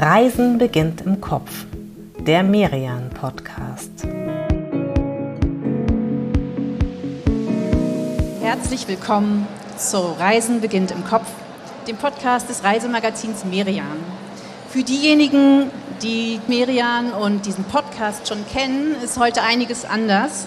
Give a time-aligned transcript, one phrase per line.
[0.00, 1.66] Reisen beginnt im Kopf.
[2.20, 3.90] Der Merian Podcast.
[8.40, 11.26] Herzlich willkommen zu Reisen beginnt im Kopf,
[11.88, 13.98] dem Podcast des Reisemagazins Merian.
[14.68, 15.68] Für diejenigen,
[16.00, 20.46] die Merian und diesen Podcast schon kennen, ist heute einiges anders.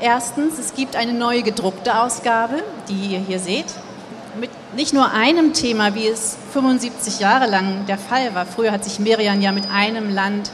[0.00, 3.66] Erstens, es gibt eine neue gedruckte Ausgabe, die ihr hier seht
[4.40, 8.46] mit nicht nur einem Thema, wie es 75 Jahre lang der Fall war.
[8.46, 10.50] Früher hat sich Miriam ja mit einem Land,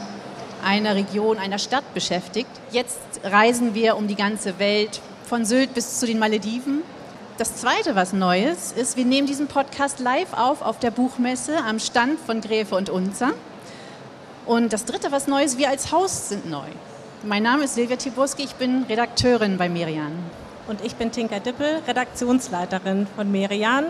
[0.63, 2.49] einer Region, einer Stadt beschäftigt.
[2.71, 6.81] Jetzt reisen wir um die ganze Welt, von Sylt bis zu den Malediven.
[7.37, 11.79] Das Zweite, was Neues ist, wir nehmen diesen Podcast live auf auf der Buchmesse am
[11.79, 13.31] Stand von Gräfe und Unzer.
[14.45, 16.67] Und das Dritte, was Neues, wir als Haus sind neu.
[17.23, 20.11] Mein Name ist Silvia Tiburski, ich bin Redakteurin bei Merian.
[20.67, 23.85] Und ich bin Tinka Dippel, Redaktionsleiterin von Merian.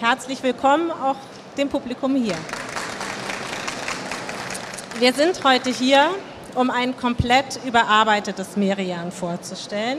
[0.00, 1.16] Herzlich willkommen auch
[1.56, 2.34] dem Publikum hier.
[4.98, 6.10] Wir sind heute hier,
[6.56, 9.98] um ein komplett überarbeitetes Merian vorzustellen.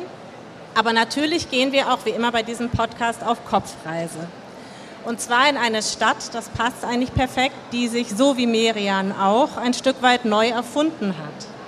[0.76, 4.28] Aber natürlich gehen wir auch wie immer bei diesem Podcast auf Kopfreise.
[5.06, 9.56] Und zwar in eine Stadt, das passt eigentlich perfekt, die sich so wie Merian auch
[9.56, 11.59] ein Stück weit neu erfunden hat.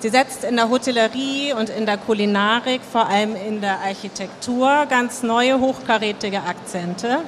[0.00, 5.22] Sie setzt in der Hotellerie und in der Kulinarik, vor allem in der Architektur, ganz
[5.22, 7.20] neue hochkarätige Akzente.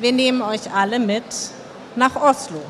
[0.00, 1.22] Wir nehmen euch alle mit
[1.94, 2.60] nach Oslo.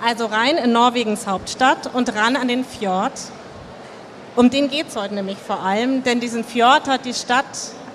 [0.00, 3.12] Also rein in Norwegens Hauptstadt und ran an den Fjord.
[4.36, 7.44] Um den geht es heute nämlich vor allem, denn diesen Fjord hat die Stadt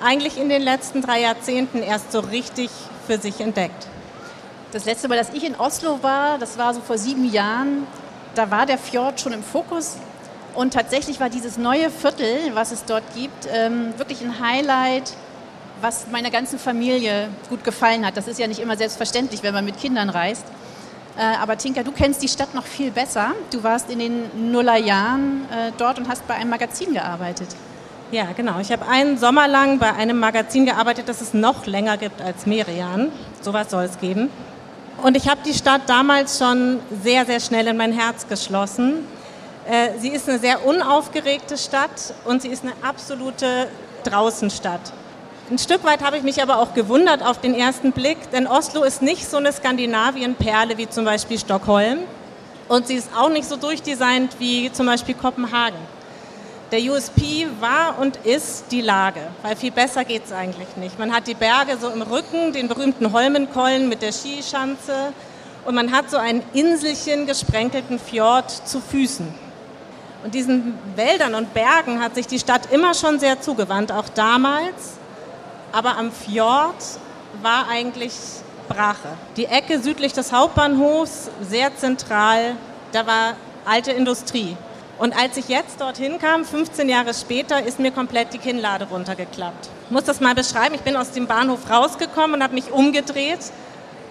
[0.04, 2.70] eigentlich in den letzten drei Jahrzehnten erst so richtig
[3.08, 3.88] für sich entdeckt.
[4.74, 7.88] Das letzte Mal, dass ich in Oslo war, das war so vor sieben Jahren,
[8.36, 9.96] da war der Fjord schon im Fokus.
[10.58, 15.14] Und tatsächlich war dieses neue Viertel, was es dort gibt, ähm, wirklich ein Highlight,
[15.82, 18.18] was meiner ganzen Familie gut gefallen hat.
[18.18, 20.48] Das ist ja nicht immer selbstverständlich, wenn man mit Kindern reist.
[21.16, 23.34] Äh, aber Tinka, du kennst die Stadt noch viel besser.
[23.52, 27.50] Du warst in den Nullerjahren äh, dort und hast bei einem Magazin gearbeitet.
[28.10, 28.60] Ja, genau.
[28.60, 32.48] Ich habe einen Sommer lang bei einem Magazin gearbeitet, das es noch länger gibt als
[32.48, 33.12] Merian.
[33.44, 34.32] Sowas soll es geben.
[35.04, 39.06] Und ich habe die Stadt damals schon sehr, sehr schnell in mein Herz geschlossen.
[39.70, 43.68] Äh, sie ist eine sehr unaufgeregte Stadt und sie ist eine absolute
[44.06, 44.94] Draußenstadt.
[45.52, 48.84] Ein Stück weit habe ich mich aber auch gewundert auf den ersten Blick, denn Oslo
[48.84, 52.00] ist nicht so eine Skandinavien-Perle wie zum Beispiel Stockholm
[52.70, 55.80] und sie ist auch nicht so durchdesignt wie zum Beispiel Kopenhagen.
[56.72, 60.98] Der USP war und ist die Lage, weil viel besser geht es eigentlich nicht.
[60.98, 65.14] Man hat die Berge so im Rücken, den berühmten Holmenkollen mit der Skischanze
[65.66, 69.47] und man hat so einen Inselchen gesprenkelten Fjord zu Füßen.
[70.28, 74.98] Und diesen Wäldern und Bergen hat sich die Stadt immer schon sehr zugewandt, auch damals.
[75.72, 76.76] Aber am Fjord
[77.42, 78.12] war eigentlich
[78.68, 79.08] Brache.
[79.38, 82.58] Die Ecke südlich des Hauptbahnhofs, sehr zentral,
[82.92, 84.58] da war alte Industrie.
[84.98, 89.70] Und als ich jetzt dorthin kam, 15 Jahre später, ist mir komplett die Kinnlade runtergeklappt.
[89.86, 90.76] Ich muss das mal beschreiben.
[90.76, 93.40] Ich bin aus dem Bahnhof rausgekommen und habe mich umgedreht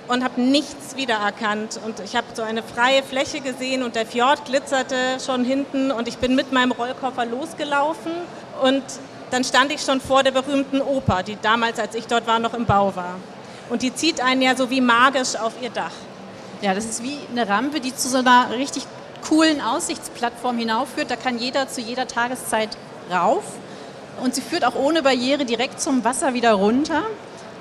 [0.09, 1.81] und habe nichts wiedererkannt.
[1.85, 6.09] Und ich habe so eine freie Fläche gesehen und der Fjord glitzerte schon hinten und
[6.09, 8.13] ich bin mit meinem Rollkoffer losgelaufen
[8.63, 8.83] und
[9.31, 12.55] dann stand ich schon vor der berühmten Oper, die damals, als ich dort war, noch
[12.55, 13.17] im Bau war.
[13.69, 15.91] Und die zieht einen ja so wie magisch auf ihr Dach.
[16.63, 18.87] Ja, das ist wie eine Rampe, die zu so einer richtig
[19.29, 21.11] coolen Aussichtsplattform hinaufführt.
[21.11, 22.71] Da kann jeder zu jeder Tageszeit
[23.11, 23.45] rauf.
[24.23, 27.03] Und sie führt auch ohne Barriere direkt zum Wasser wieder runter.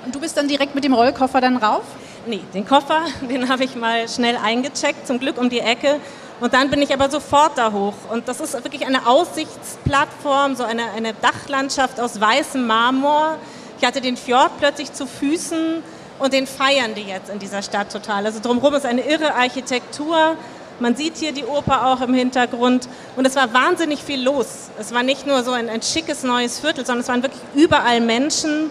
[0.04, 1.82] Und du bist dann direkt mit dem Rollkoffer dann rauf?
[2.28, 6.00] Nee, den Koffer, den habe ich mal schnell eingecheckt, zum Glück um die Ecke.
[6.40, 7.94] Und dann bin ich aber sofort da hoch.
[8.12, 13.36] Und das ist wirklich eine Aussichtsplattform, so eine, eine Dachlandschaft aus weißem Marmor.
[13.78, 15.82] Ich hatte den Fjord plötzlich zu Füßen
[16.18, 18.26] und den feiern die jetzt in dieser Stadt total.
[18.26, 20.36] Also drumherum ist eine irre Architektur.
[20.80, 22.88] Man sieht hier die Oper auch im Hintergrund.
[23.16, 24.70] Und es war wahnsinnig viel los.
[24.78, 28.00] Es war nicht nur so ein, ein schickes neues Viertel, sondern es waren wirklich überall
[28.00, 28.70] Menschen.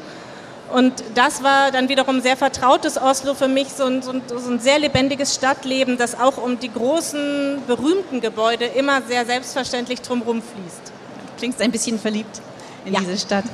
[0.72, 4.50] Und das war dann wiederum sehr vertrautes Oslo für mich, so ein, so, ein, so
[4.50, 10.42] ein, sehr lebendiges Stadtleben, das auch um die großen, berühmten Gebäude immer sehr selbstverständlich drumherum
[10.42, 10.92] fließt.
[11.38, 12.42] Klingst ein bisschen verliebt
[12.86, 13.00] in ja.
[13.00, 13.45] diese Stadt.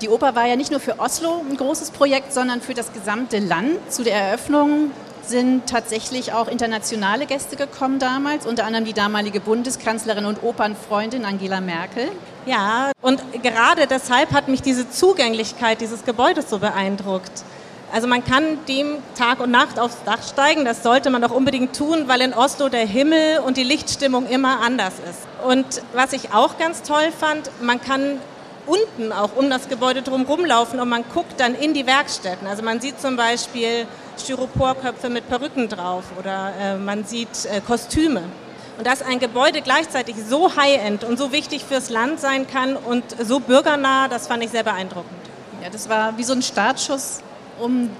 [0.00, 3.38] Die Oper war ja nicht nur für Oslo ein großes Projekt, sondern für das gesamte
[3.38, 3.78] Land.
[3.90, 4.90] Zu der Eröffnung
[5.22, 11.60] sind tatsächlich auch internationale Gäste gekommen damals, unter anderem die damalige Bundeskanzlerin und Opernfreundin Angela
[11.60, 12.10] Merkel.
[12.46, 17.42] Ja, und gerade deshalb hat mich diese Zugänglichkeit dieses Gebäudes so beeindruckt.
[17.92, 21.76] Also man kann dem Tag und Nacht aufs Dach steigen, das sollte man auch unbedingt
[21.76, 25.20] tun, weil in Oslo der Himmel und die Lichtstimmung immer anders ist.
[25.44, 28.20] Und was ich auch ganz toll fand, man kann
[28.66, 32.46] unten auch um das Gebäude drumherum laufen und man guckt dann in die Werkstätten.
[32.46, 33.86] Also man sieht zum Beispiel
[34.18, 38.22] Styroporköpfe mit Perücken drauf oder äh, man sieht äh, Kostüme.
[38.78, 43.04] Und dass ein Gebäude gleichzeitig so high-end und so wichtig fürs Land sein kann und
[43.24, 45.12] so bürgernah, das fand ich sehr beeindruckend.
[45.62, 47.20] Ja, das war wie so ein Startschuss.
[47.58, 47.90] Um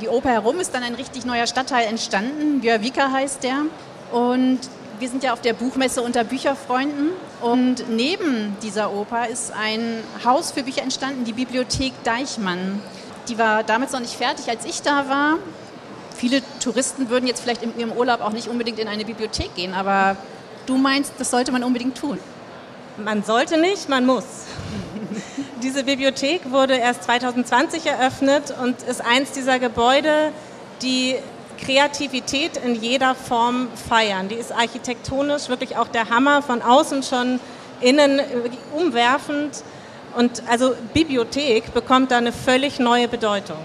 [0.00, 2.60] die Oper herum ist dann ein richtig neuer Stadtteil entstanden.
[2.60, 3.62] Björvika heißt der.
[4.10, 4.58] Und
[4.98, 7.10] wir sind ja auf der Buchmesse unter Bücherfreunden.
[7.40, 12.82] Und neben dieser Oper ist ein Haus für Bücher entstanden, die Bibliothek Deichmann.
[13.28, 15.38] Die war damals noch nicht fertig, als ich da war
[16.14, 19.74] viele Touristen würden jetzt vielleicht in ihrem Urlaub auch nicht unbedingt in eine Bibliothek gehen,
[19.74, 20.16] aber
[20.66, 22.18] du meinst, das sollte man unbedingt tun.
[22.96, 24.24] Man sollte nicht, man muss.
[25.62, 30.30] Diese Bibliothek wurde erst 2020 eröffnet und ist eins dieser Gebäude,
[30.82, 31.16] die
[31.58, 34.28] Kreativität in jeder Form feiern.
[34.28, 37.40] Die ist architektonisch wirklich auch der Hammer, von außen schon
[37.80, 38.20] innen
[38.74, 39.62] umwerfend.
[40.16, 43.58] Und also Bibliothek bekommt da eine völlig neue Bedeutung.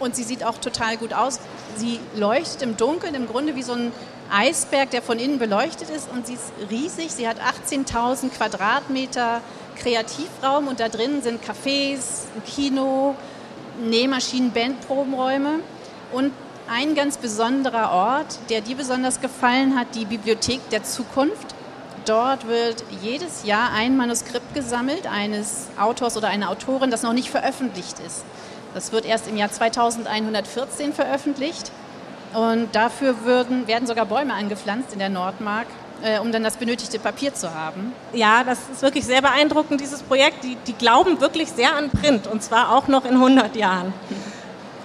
[0.00, 1.38] Und sie sieht auch total gut aus.
[1.76, 3.92] Sie leuchtet im Dunkeln, im Grunde wie so ein
[4.30, 6.08] Eisberg, der von innen beleuchtet ist.
[6.10, 7.12] Und sie ist riesig.
[7.12, 9.40] Sie hat 18.000 Quadratmeter
[9.76, 13.16] Kreativraum und da drin sind Cafés, ein Kino,
[13.84, 15.60] Nähmaschinen, Bandprobenräume.
[16.12, 16.32] Und
[16.68, 21.54] ein ganz besonderer Ort, der dir besonders gefallen hat, die Bibliothek der Zukunft.
[22.06, 27.30] Dort wird jedes Jahr ein Manuskript gesammelt eines Autors oder einer Autorin, das noch nicht
[27.30, 28.24] veröffentlicht ist.
[28.74, 31.70] Das wird erst im Jahr 2114 veröffentlicht.
[32.34, 35.68] Und dafür würden, werden sogar Bäume angepflanzt in der Nordmark,
[36.02, 37.92] äh, um dann das benötigte Papier zu haben.
[38.12, 40.42] Ja, das ist wirklich sehr beeindruckend, dieses Projekt.
[40.42, 43.94] Die, die glauben wirklich sehr an Print und zwar auch noch in 100 Jahren.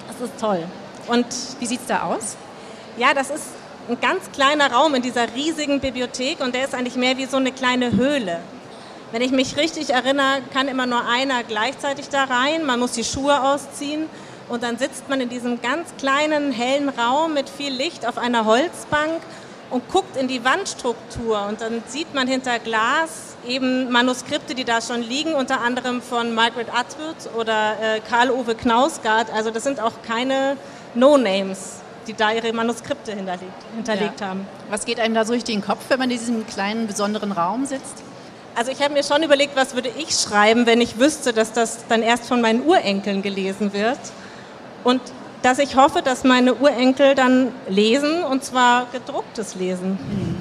[0.07, 0.63] Das ist toll.
[1.07, 1.25] Und
[1.59, 2.38] wie sieht es da aus?
[2.97, 3.45] Ja, das ist
[3.89, 7.38] ein ganz kleiner Raum in dieser riesigen Bibliothek und der ist eigentlich mehr wie so
[7.38, 8.39] eine kleine Höhle.
[9.11, 12.65] Wenn ich mich richtig erinnere, kann immer nur einer gleichzeitig da rein.
[12.65, 14.06] Man muss die Schuhe ausziehen
[14.50, 18.45] und dann sitzt man in diesem ganz kleinen, hellen Raum mit viel Licht auf einer
[18.45, 19.21] Holzbank
[19.71, 24.79] und guckt in die Wandstruktur und dann sieht man hinter Glas eben Manuskripte, die da
[24.79, 29.31] schon liegen, unter anderem von Margaret Atwood oder äh, Karl-Uwe Knausgard.
[29.33, 30.56] Also das sind auch keine
[30.94, 31.77] No-Names,
[32.07, 34.27] die da ihre Manuskripte hinterlegt, hinterlegt ja.
[34.27, 34.47] haben.
[34.69, 37.65] Was geht einem da so durch den Kopf, wenn man in diesem kleinen, besonderen Raum
[37.65, 38.03] sitzt?
[38.55, 41.79] Also ich habe mir schon überlegt, was würde ich schreiben, wenn ich wüsste, dass das
[41.87, 43.99] dann erst von meinen Urenkeln gelesen wird.
[44.83, 45.01] Und
[45.41, 49.91] dass ich hoffe, dass meine Urenkel dann lesen, und zwar gedrucktes Lesen.
[49.91, 50.37] Mhm.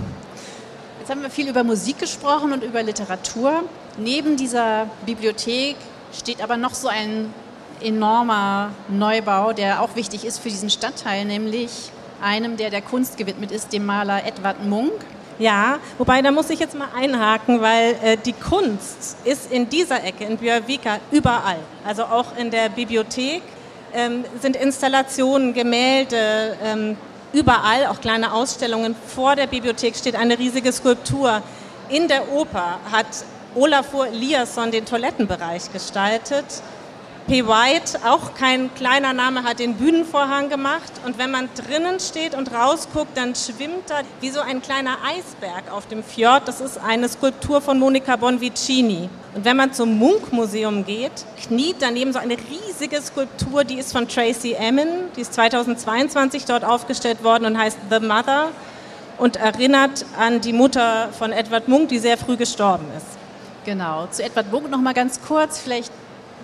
[0.99, 3.63] Jetzt haben wir viel über Musik gesprochen und über Literatur.
[3.97, 5.77] Neben dieser Bibliothek
[6.13, 7.33] steht aber noch so ein
[7.81, 11.71] enormer Neubau, der auch wichtig ist für diesen Stadtteil, nämlich
[12.21, 14.93] einem, der der Kunst gewidmet ist, dem Maler Edward Munk.
[15.39, 20.03] Ja, wobei da muss ich jetzt mal einhaken, weil äh, die Kunst ist in dieser
[20.03, 21.59] Ecke, in Björvika, überall.
[21.87, 23.43] Also auch in der Bibliothek
[23.95, 26.97] ähm, sind Installationen, Gemälde, ähm,
[27.33, 28.97] überall, auch kleine Ausstellungen.
[29.07, 31.41] Vor der Bibliothek steht eine riesige Skulptur.
[31.89, 33.07] In der Oper hat
[33.55, 36.45] Olafur Eliasson den Toilettenbereich gestaltet.
[37.29, 37.47] P.
[37.47, 40.91] White, auch kein kleiner Name, hat den Bühnenvorhang gemacht.
[41.05, 45.71] Und wenn man drinnen steht und rausguckt, dann schwimmt da wie so ein kleiner Eisberg
[45.71, 46.49] auf dem Fjord.
[46.49, 49.11] Das ist eine Skulptur von Monica Bonvicini.
[49.35, 51.13] Und wenn man zum Munk-Museum geht,
[51.47, 54.89] kniet daneben so eine riesige Skulptur, die ist von Tracy Emin.
[55.15, 58.49] Die ist 2022 dort aufgestellt worden und heißt The Mother
[59.19, 63.19] und erinnert an die Mutter von Edward Munk, die sehr früh gestorben ist.
[63.67, 64.07] Genau.
[64.11, 65.59] Zu Edward Munk noch mal ganz kurz.
[65.59, 65.93] Vielleicht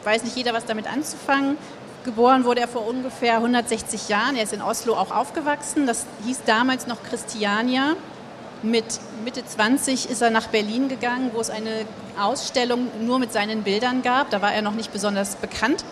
[0.05, 1.57] weiß nicht jeder, was damit anzufangen.
[2.05, 4.37] Geboren wurde er vor ungefähr 160 Jahren.
[4.37, 5.87] Er ist in Oslo auch aufgewachsen.
[5.87, 7.95] Das hieß damals noch Christiania.
[8.63, 8.85] Mit
[9.25, 11.87] Mitte 20 ist er nach Berlin gegangen, wo es eine
[12.21, 14.31] Ausstellung nur mit seinen Bildern gab.
[14.31, 15.85] Da war er noch nicht besonders bekannt.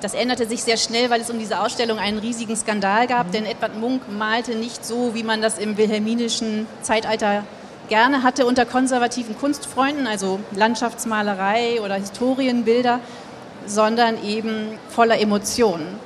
[0.00, 3.44] Das änderte sich sehr schnell, weil es um diese Ausstellung einen riesigen Skandal gab, denn
[3.44, 7.42] Edward Munk malte nicht so, wie man das im wilhelminischen Zeitalter
[7.88, 13.00] gerne hatte unter konservativen Kunstfreunden, also Landschaftsmalerei oder Historienbilder,
[13.68, 15.98] sondern eben voller Emotionen.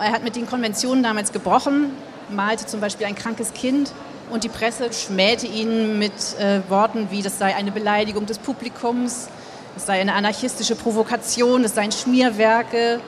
[0.00, 1.90] Er hat mit den Konventionen damals gebrochen,
[2.30, 3.92] malte zum Beispiel ein krankes Kind
[4.30, 9.28] und die Presse schmähte ihn mit äh, Worten wie, das sei eine Beleidigung des Publikums,
[9.76, 13.00] es sei eine anarchistische Provokation, es seien Schmierwerke.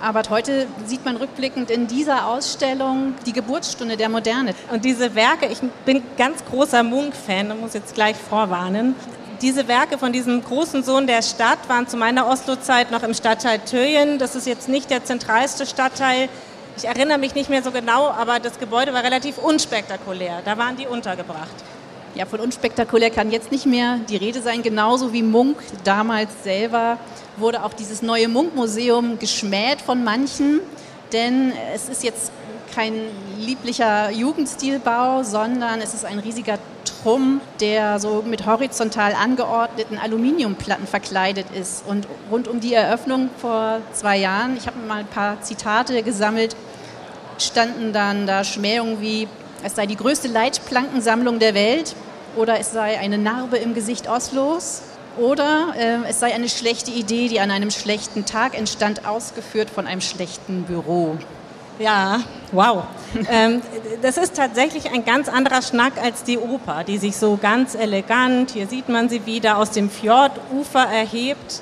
[0.00, 4.52] Aber heute sieht man rückblickend in dieser Ausstellung die Geburtsstunde der Moderne.
[4.72, 8.96] Und diese Werke, ich bin ganz großer Munk-Fan, muss jetzt gleich vorwarnen
[9.42, 13.58] diese Werke von diesem großen Sohn der Stadt waren zu meiner Oslo-Zeit noch im Stadtteil
[13.58, 14.18] Töjen.
[14.18, 16.28] Das ist jetzt nicht der zentralste Stadtteil.
[16.76, 20.40] Ich erinnere mich nicht mehr so genau, aber das Gebäude war relativ unspektakulär.
[20.44, 21.50] Da waren die untergebracht.
[22.14, 24.62] Ja, von unspektakulär kann jetzt nicht mehr die Rede sein.
[24.62, 26.98] Genauso wie Munk damals selber
[27.36, 30.60] wurde auch dieses neue Munk-Museum geschmäht von manchen,
[31.12, 32.30] denn es ist jetzt
[32.74, 32.94] kein
[33.38, 36.58] lieblicher Jugendstilbau, sondern es ist ein riesiger
[37.02, 41.84] Trumm, der so mit horizontal angeordneten Aluminiumplatten verkleidet ist.
[41.86, 46.54] Und rund um die Eröffnung vor zwei Jahren, ich habe mal ein paar Zitate gesammelt,
[47.38, 49.26] standen dann da Schmähungen wie,
[49.64, 51.96] es sei die größte Leitplankensammlung der Welt
[52.36, 54.82] oder es sei eine Narbe im Gesicht Oslos
[55.18, 59.86] oder äh, es sei eine schlechte Idee, die an einem schlechten Tag entstand, ausgeführt von
[59.86, 61.16] einem schlechten Büro.
[61.78, 62.20] Ja,
[62.52, 62.84] wow.
[63.30, 63.62] ähm,
[64.02, 68.50] das ist tatsächlich ein ganz anderer Schnack als die Oper, die sich so ganz elegant,
[68.52, 71.60] hier sieht man sie wieder, aus dem Fjordufer erhebt.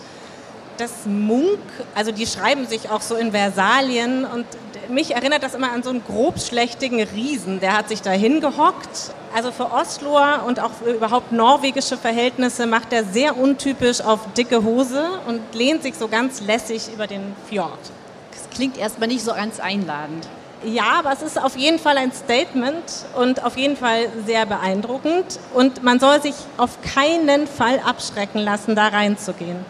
[0.78, 1.58] Das Munk,
[1.94, 4.46] also die schreiben sich auch so in Versalien und
[4.88, 9.14] mich erinnert das immer an so einen grobschlächtigen Riesen, der hat sich da hingehockt.
[9.34, 14.64] Also für Osloer und auch für überhaupt norwegische Verhältnisse macht er sehr untypisch auf dicke
[14.64, 17.78] Hose und lehnt sich so ganz lässig über den Fjord.
[18.60, 20.28] Klingt erstmal nicht so ganz einladend.
[20.62, 25.40] Ja, aber es ist auf jeden Fall ein Statement und auf jeden Fall sehr beeindruckend.
[25.54, 29.64] Und man soll sich auf keinen Fall abschrecken lassen, da reinzugehen.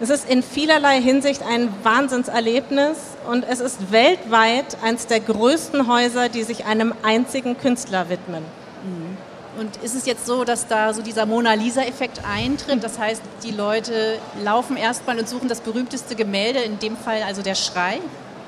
[0.00, 2.98] Es ist in vielerlei Hinsicht ein Wahnsinnserlebnis
[3.30, 8.42] und es ist weltweit eines der größten Häuser, die sich einem einzigen Künstler widmen.
[8.82, 9.16] Mhm.
[9.60, 12.82] Und ist es jetzt so, dass da so dieser Mona Lisa-Effekt eintritt?
[12.82, 17.40] Das heißt, die Leute laufen erstmal und suchen das berühmteste Gemälde, in dem Fall also
[17.42, 18.00] der Schrei?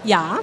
[0.04, 0.38] Ja.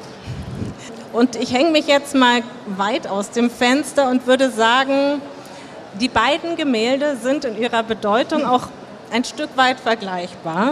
[1.13, 5.22] Und ich hänge mich jetzt mal weit aus dem Fenster und würde sagen,
[6.00, 8.68] die beiden Gemälde sind in ihrer Bedeutung auch
[9.12, 10.70] ein Stück weit vergleichbar.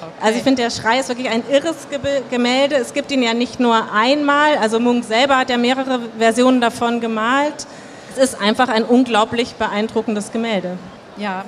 [0.00, 0.10] Okay.
[0.20, 1.88] Also ich finde, der Schrei ist wirklich ein irres
[2.30, 2.76] Gemälde.
[2.76, 7.00] Es gibt ihn ja nicht nur einmal, also Munk selber hat ja mehrere Versionen davon
[7.00, 7.66] gemalt.
[8.12, 10.76] Es ist einfach ein unglaublich beeindruckendes Gemälde.
[11.16, 11.44] Ja,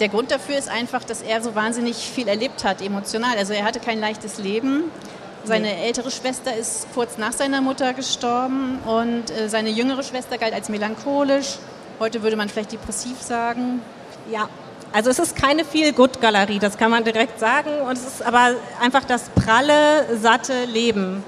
[0.00, 3.36] der Grund dafür ist einfach, dass er so wahnsinnig viel erlebt hat, emotional.
[3.36, 4.84] Also er hatte kein leichtes Leben.
[5.46, 10.54] Seine ältere Schwester ist kurz nach seiner Mutter gestorben und äh, seine jüngere Schwester galt
[10.54, 11.56] als melancholisch.
[12.00, 13.82] Heute würde man vielleicht depressiv sagen.
[14.30, 14.48] Ja,
[14.92, 17.70] also es ist keine Feel-Good-Galerie, das kann man direkt sagen.
[17.86, 21.22] Und es ist aber einfach das pralle, satte Leben.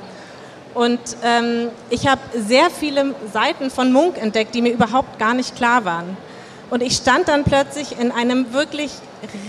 [0.73, 5.57] Und ähm, ich habe sehr viele Seiten von Munk entdeckt, die mir überhaupt gar nicht
[5.57, 6.17] klar waren.
[6.71, 8.93] Und ich stand dann plötzlich in einem wirklich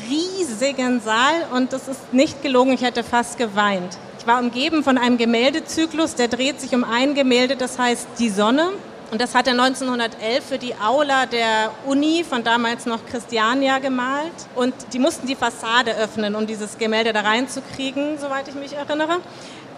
[0.10, 3.98] riesigen Saal und das ist nicht gelogen, ich hätte fast geweint.
[4.28, 8.72] War umgeben von einem Gemäldezyklus, der dreht sich um ein Gemälde, das heißt Die Sonne.
[9.10, 14.34] Und das hat er 1911 für die Aula der Uni von damals noch Christiania gemalt.
[14.54, 19.20] Und die mussten die Fassade öffnen, um dieses Gemälde da reinzukriegen, soweit ich mich erinnere.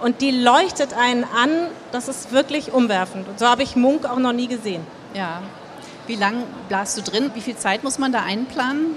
[0.02, 3.28] Und die leuchtet einen an, das ist wirklich umwerfend.
[3.28, 4.82] Und so habe ich Munk auch noch nie gesehen.
[5.14, 5.44] Ja.
[6.08, 7.30] Wie lange blasst du drin?
[7.36, 8.96] Wie viel Zeit muss man da einplanen?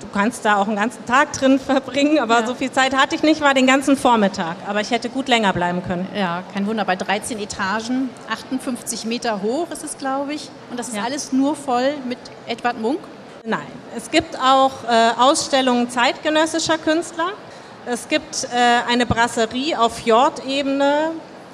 [0.00, 2.46] Du kannst da auch einen ganzen Tag drin verbringen, aber ja.
[2.46, 4.56] so viel Zeit hatte ich nicht, war den ganzen Vormittag.
[4.66, 6.06] Aber ich hätte gut länger bleiben können.
[6.14, 6.84] Ja, kein Wunder.
[6.84, 10.50] Bei 13 Etagen, 58 Meter hoch ist es, glaube ich.
[10.70, 11.04] Und das ist ja.
[11.04, 13.00] alles nur voll mit Edward Munk?
[13.44, 13.66] Nein.
[13.96, 17.28] Es gibt auch äh, Ausstellungen zeitgenössischer Künstler.
[17.86, 21.12] Es gibt äh, eine Brasserie auf Fjordebene.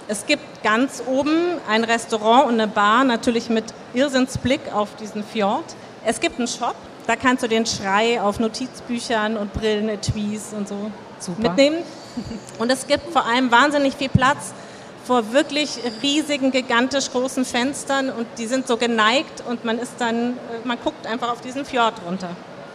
[0.09, 5.65] Es gibt ganz oben ein Restaurant und eine Bar, natürlich mit Irrsinnsblick auf diesen Fjord.
[6.05, 6.75] Es gibt einen Shop,
[7.07, 11.43] da kannst du den Schrei auf Notizbüchern und Brillen, Etuis und so Super.
[11.43, 11.79] mitnehmen.
[12.59, 14.53] Und es gibt vor allem wahnsinnig viel Platz
[15.05, 20.35] vor wirklich riesigen, gigantisch großen Fenstern und die sind so geneigt und man ist dann,
[20.35, 22.31] äh, man guckt einfach auf diesen Fjord runter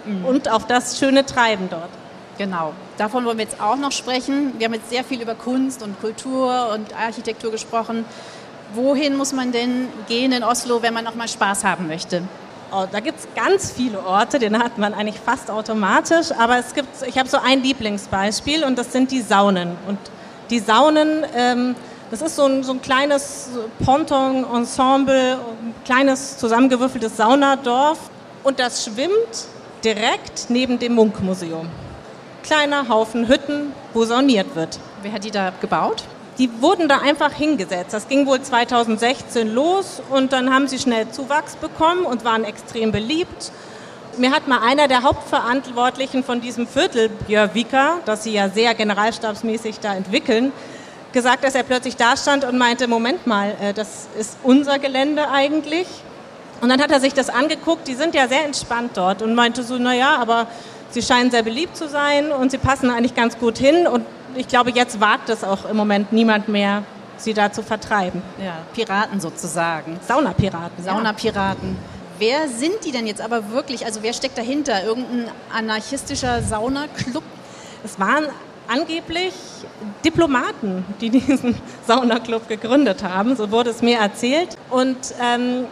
[0.06, 0.26] mhm.
[0.26, 1.90] und auf das schöne Treiben dort.
[2.38, 4.54] Genau, davon wollen wir jetzt auch noch sprechen.
[4.58, 8.06] Wir haben jetzt sehr viel über Kunst und Kultur und Architektur gesprochen.
[8.74, 12.24] Wohin muss man denn gehen in Oslo, wenn man auch mal Spaß haben möchte?
[12.70, 16.74] Oh, da gibt es ganz viele Orte, den hat man eigentlich fast automatisch, aber es
[16.74, 19.78] gibt, ich habe so ein Lieblingsbeispiel und das sind die Saunen.
[19.88, 19.98] Und
[20.50, 21.76] die Saunen, ähm,
[22.12, 23.52] das ist so ein, so ein kleines
[23.86, 28.00] Ponton-Ensemble, ein kleines zusammengewürfeltes Saunadorf
[28.44, 29.48] und das schwimmt
[29.86, 31.70] direkt neben dem Munkmuseum.
[32.44, 34.78] Kleiner Haufen Hütten, wo sauniert wird.
[35.02, 36.04] Wer hat die da gebaut?
[36.38, 37.94] Die wurden da einfach hingesetzt.
[37.94, 42.92] Das ging wohl 2016 los und dann haben sie schnell Zuwachs bekommen und waren extrem
[42.92, 43.52] beliebt.
[44.18, 48.74] Mir hat mal einer der Hauptverantwortlichen von diesem Viertel, Björn Wieker, das sie ja sehr
[48.74, 50.52] generalstabsmäßig da entwickeln,
[51.14, 55.30] gesagt, dass er plötzlich da stand und meinte, Moment mal, äh, das ist unser Gelände
[55.30, 55.88] eigentlich.
[56.62, 59.64] Und dann hat er sich das angeguckt, die sind ja sehr entspannt dort und meinte
[59.64, 60.48] so, naja, aber
[60.90, 64.04] sie scheinen sehr beliebt zu sein und sie passen eigentlich ganz gut hin und
[64.38, 66.84] ich glaube, jetzt wagt es auch im Moment niemand mehr,
[67.18, 68.22] sie da zu vertreiben.
[68.44, 70.00] Ja, Piraten sozusagen.
[70.08, 70.84] Saunapiraten.
[70.84, 71.70] Saunapiraten.
[71.70, 71.98] Ja.
[72.20, 73.86] Wer sind die denn jetzt aber wirklich?
[73.86, 74.84] Also wer steckt dahinter?
[74.84, 77.24] Irgendein anarchistischer Saunaclub?
[77.84, 78.26] Es waren
[78.68, 79.34] angeblich
[80.04, 81.56] Diplomaten, die diesen
[81.88, 84.56] Saunaclub gegründet haben, so wurde es mir erzählt.
[84.70, 85.66] Und ähm,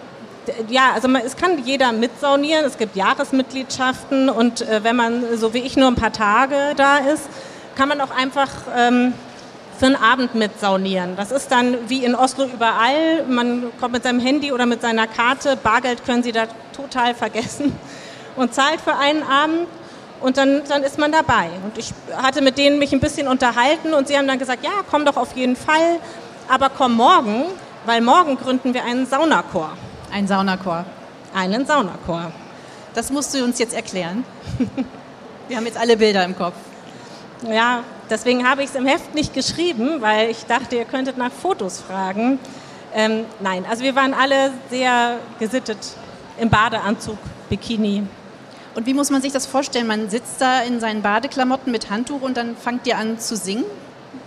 [0.69, 5.53] ja, also man, es kann jeder mitsaunieren, es gibt Jahresmitgliedschaften und äh, wenn man so
[5.53, 7.27] wie ich nur ein paar Tage da ist,
[7.75, 9.13] kann man auch einfach ähm,
[9.77, 11.15] für einen Abend mitsaunieren.
[11.15, 15.07] Das ist dann wie in Oslo überall, man kommt mit seinem Handy oder mit seiner
[15.07, 17.77] Karte, Bargeld können Sie da total vergessen
[18.35, 19.67] und zahlt für einen Abend
[20.21, 21.49] und dann, dann ist man dabei.
[21.63, 24.71] Und ich hatte mit denen mich ein bisschen unterhalten und sie haben dann gesagt, ja,
[24.89, 25.99] komm doch auf jeden Fall,
[26.47, 27.45] aber komm morgen,
[27.85, 29.71] weil morgen gründen wir einen Saunachor.
[30.11, 30.85] Ein Saunachor.
[31.33, 32.31] Einen Saunachor.
[32.93, 34.23] Das musst du uns jetzt erklären.
[35.47, 36.55] Wir haben jetzt alle Bilder im Kopf.
[37.43, 41.31] Ja, deswegen habe ich es im Heft nicht geschrieben, weil ich dachte, ihr könntet nach
[41.31, 42.39] Fotos fragen.
[42.93, 45.77] Ähm, nein, also wir waren alle sehr gesittet
[46.39, 47.17] im Badeanzug,
[47.49, 48.03] Bikini.
[48.73, 49.87] Und wie muss man sich das vorstellen?
[49.87, 53.65] Man sitzt da in seinen Badeklamotten mit Handtuch und dann fangt ihr an zu singen?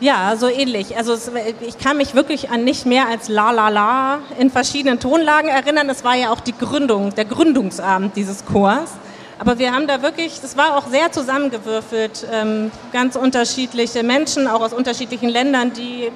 [0.00, 0.96] Ja, so ähnlich.
[0.96, 5.00] Also es, ich kann mich wirklich an nicht mehr als La La La in verschiedenen
[5.00, 5.88] Tonlagen erinnern.
[5.90, 8.92] Es war ja auch die Gründung, der Gründungsabend dieses Chors.
[9.38, 14.60] Aber wir haben da wirklich, das war auch sehr zusammengewürfelt, ähm, ganz unterschiedliche Menschen, auch
[14.60, 16.10] aus unterschiedlichen Ländern, die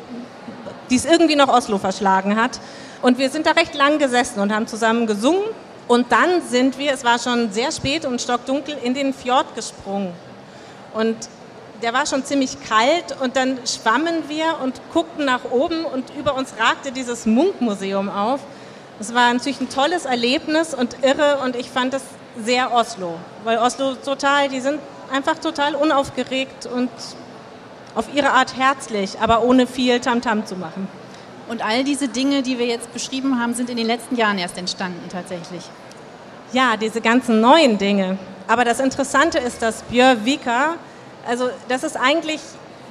[0.90, 2.58] es irgendwie noch Oslo verschlagen hat.
[3.00, 5.44] Und wir sind da recht lang gesessen und haben zusammen gesungen.
[5.86, 10.12] Und dann sind wir, es war schon sehr spät und stockdunkel, in den Fjord gesprungen.
[10.94, 11.16] Und
[11.82, 16.34] der war schon ziemlich kalt und dann schwammen wir und guckten nach oben und über
[16.36, 18.40] uns ragte dieses Munkmuseum auf.
[19.00, 22.02] Es war natürlich ein tolles Erlebnis und irre und ich fand es
[22.36, 24.80] sehr Oslo, weil Oslo total, die sind
[25.12, 26.90] einfach total unaufgeregt und
[27.94, 30.88] auf ihre Art herzlich, aber ohne viel Tamtam -Tam zu machen.
[31.48, 34.56] Und all diese Dinge, die wir jetzt beschrieben haben, sind in den letzten Jahren erst
[34.56, 35.62] entstanden tatsächlich.
[36.52, 38.18] Ja, diese ganzen neuen Dinge.
[38.46, 40.76] Aber das Interessante ist, dass Björvika,
[41.26, 42.40] also das ist eigentlich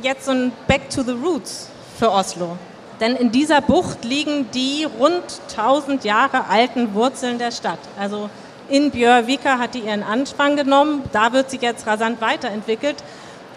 [0.01, 2.57] jetzt so ein Back to the Roots für Oslo.
[2.99, 7.79] Denn in dieser Bucht liegen die rund 1000 Jahre alten Wurzeln der Stadt.
[7.99, 8.29] Also
[8.71, 13.03] in Björvika hat die ihren Anfang genommen, da wird sie jetzt rasant weiterentwickelt.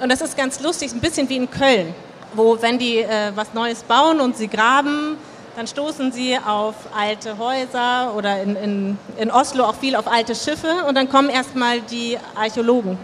[0.02, 1.94] Und das ist ganz lustig, ein bisschen wie in Köln,
[2.34, 5.16] wo wenn die äh, was Neues bauen und sie graben,
[5.56, 10.34] dann stoßen sie auf alte Häuser oder in, in, in Oslo auch viel auf alte
[10.34, 12.98] Schiffe und dann kommen erstmal die Archäologen.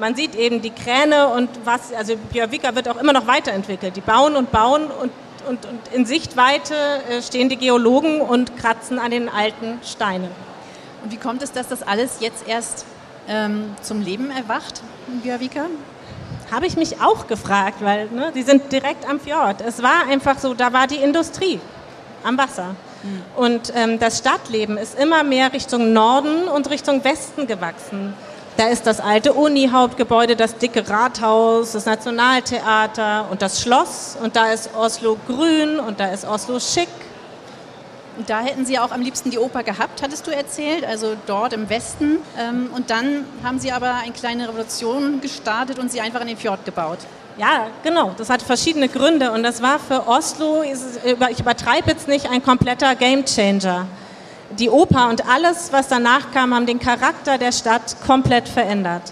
[0.00, 3.94] Man sieht eben die Kräne und was, also Björvika wird auch immer noch weiterentwickelt.
[3.94, 5.12] Die bauen und bauen und,
[5.46, 6.74] und, und in Sichtweite
[7.10, 10.30] äh, stehen die Geologen und kratzen an den alten Steinen.
[11.04, 12.86] Und wie kommt es, dass das alles jetzt erst
[13.28, 15.66] ähm, zum Leben erwacht in Björvika?
[16.50, 19.60] Habe ich mich auch gefragt, weil ne, die sind direkt am Fjord.
[19.60, 21.60] Es war einfach so, da war die Industrie
[22.22, 22.74] am Wasser.
[23.02, 23.22] Mhm.
[23.36, 28.14] Und ähm, das Stadtleben ist immer mehr Richtung Norden und Richtung Westen gewachsen.
[28.56, 34.16] Da ist das alte Uni-Hauptgebäude, das dicke Rathaus, das Nationaltheater und das Schloss.
[34.22, 36.88] Und da ist Oslo grün und da ist Oslo schick.
[38.26, 41.68] Da hätten Sie auch am liebsten die Oper gehabt, hattest du erzählt, also dort im
[41.68, 42.18] Westen.
[42.38, 46.36] Ähm, und dann haben Sie aber eine kleine Revolution gestartet und sie einfach in den
[46.36, 46.98] Fjord gebaut.
[47.36, 48.12] Ja, genau.
[48.16, 52.94] Das hat verschiedene Gründe und das war für Oslo, ich übertreibe jetzt nicht, ein kompletter
[52.94, 53.86] Gamechanger.
[54.58, 59.02] Die Oper und alles, was danach kam, haben den Charakter der Stadt komplett verändert.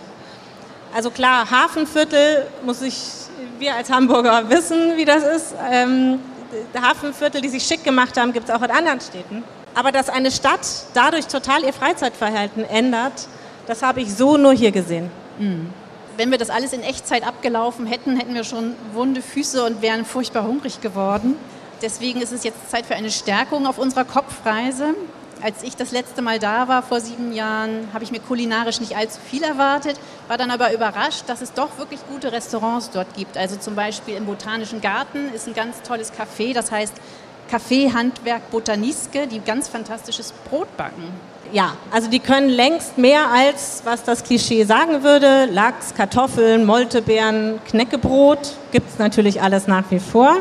[0.94, 3.02] Also klar, Hafenviertel muss ich,
[3.58, 5.54] wir als Hamburger wissen, wie das ist.
[6.80, 9.44] Hafenviertel, die sich schick gemacht haben, gibt es auch in anderen Städten.
[9.74, 13.28] Aber dass eine Stadt dadurch total ihr Freizeitverhalten ändert,
[13.66, 15.10] das habe ich so nur hier gesehen.
[15.38, 15.70] Mhm.
[16.16, 20.04] Wenn wir das alles in Echtzeit abgelaufen hätten, hätten wir schon wunde Füße und wären
[20.04, 21.36] furchtbar hungrig geworden.
[21.80, 24.94] Deswegen ist es jetzt Zeit für eine Stärkung auf unserer Kopfreise.
[25.42, 28.96] Als ich das letzte Mal da war, vor sieben Jahren, habe ich mir kulinarisch nicht
[28.96, 33.36] allzu viel erwartet, war dann aber überrascht, dass es doch wirklich gute Restaurants dort gibt.
[33.36, 36.94] Also zum Beispiel im Botanischen Garten ist ein ganz tolles Café, das heißt
[37.50, 41.12] Café Handwerk Botaniske, die ganz fantastisches Brot backen.
[41.52, 45.46] Ja, also die können längst mehr als, was das Klischee sagen würde.
[45.46, 50.36] Lachs, Kartoffeln, Moltebeeren, Knäckebrot gibt es natürlich alles nach wie vor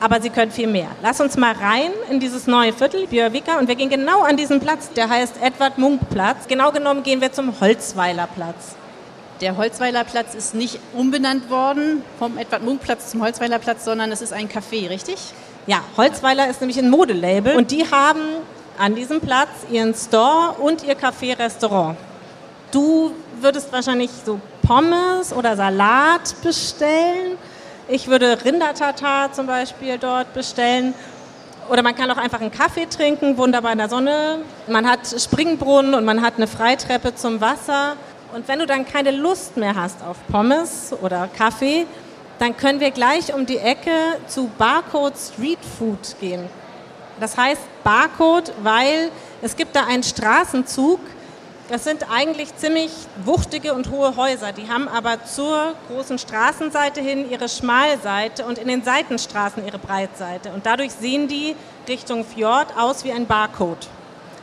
[0.00, 0.88] aber sie können viel mehr.
[1.02, 4.58] Lass uns mal rein in dieses neue Viertel, Björvika, und wir gehen genau an diesen
[4.58, 6.48] Platz, der heißt Edward Munk Platz.
[6.48, 8.76] Genau genommen gehen wir zum Holzweiler Platz.
[9.40, 14.10] Der Holzweiler Platz ist nicht umbenannt worden vom Edward Munk Platz zum Holzweiler Platz, sondern
[14.10, 15.16] es ist ein Café, richtig?
[15.66, 18.20] Ja, Holzweiler ist nämlich ein Modelabel und die haben
[18.78, 21.96] an diesem Platz ihren Store und ihr Café-Restaurant.
[22.72, 27.36] Du würdest wahrscheinlich so Pommes oder Salat bestellen
[27.90, 30.94] ich würde Rindertatar zum Beispiel dort bestellen.
[31.68, 34.38] Oder man kann auch einfach einen Kaffee trinken, wunderbar in der Sonne.
[34.68, 37.96] Man hat Springbrunnen und man hat eine Freitreppe zum Wasser.
[38.32, 41.86] Und wenn du dann keine Lust mehr hast auf Pommes oder Kaffee,
[42.38, 43.90] dann können wir gleich um die Ecke
[44.28, 46.48] zu Barcode Street Food gehen.
[47.18, 49.10] Das heißt Barcode, weil
[49.42, 51.00] es gibt da einen Straßenzug,
[51.70, 52.90] das sind eigentlich ziemlich
[53.24, 54.50] wuchtige und hohe Häuser.
[54.50, 60.50] Die haben aber zur großen Straßenseite hin ihre Schmalseite und in den Seitenstraßen ihre Breitseite.
[60.50, 61.54] Und dadurch sehen die
[61.86, 63.86] Richtung Fjord aus wie ein Barcode.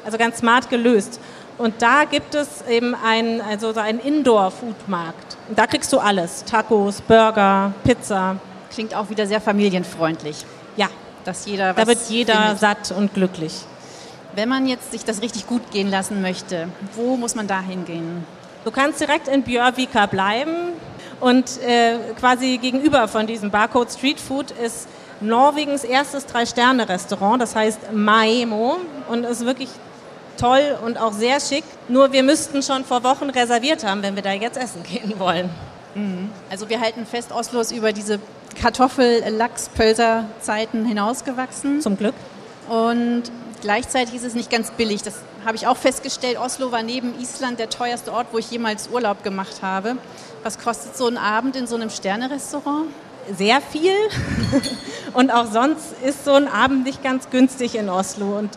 [0.06, 1.20] Also ganz smart gelöst.
[1.58, 5.38] Und da gibt es eben ein, also so einen Indoor-Foodmarkt.
[5.50, 6.46] Und da kriegst du alles.
[6.46, 8.38] Tacos, Burger, Pizza.
[8.72, 10.46] Klingt auch wieder sehr familienfreundlich.
[10.78, 10.88] Ja.
[11.26, 12.60] Dass jeder da wird jeder findet.
[12.60, 13.54] satt und glücklich.
[14.38, 18.24] Wenn man jetzt sich das richtig gut gehen lassen möchte, wo muss man da hingehen?
[18.66, 20.74] Du kannst direkt in Björvika bleiben
[21.20, 24.88] und äh, quasi gegenüber von diesem Barcode Street Food ist
[25.22, 28.78] Norwegens erstes Drei-Sterne-Restaurant, das heißt Maemo
[29.10, 29.70] und ist wirklich
[30.40, 31.64] toll und auch sehr schick.
[31.88, 35.50] Nur wir müssten schon vor Wochen reserviert haben, wenn wir da jetzt essen gehen wollen.
[35.96, 36.30] Mhm.
[36.52, 38.20] Also wir halten fest, Oslo ist über diese
[38.62, 41.82] Kartoffel-Lachs-Pölser-Zeiten hinausgewachsen.
[41.82, 42.14] Zum Glück.
[42.70, 45.02] Und Gleichzeitig ist es nicht ganz billig.
[45.02, 45.16] Das
[45.46, 46.38] habe ich auch festgestellt.
[46.38, 49.98] Oslo war neben Island der teuerste Ort, wo ich jemals Urlaub gemacht habe.
[50.44, 52.88] Was kostet so ein Abend in so einem Sternerestaurant?
[53.36, 53.94] Sehr viel.
[55.14, 58.38] Und auch sonst ist so ein Abend nicht ganz günstig in Oslo.
[58.38, 58.52] Und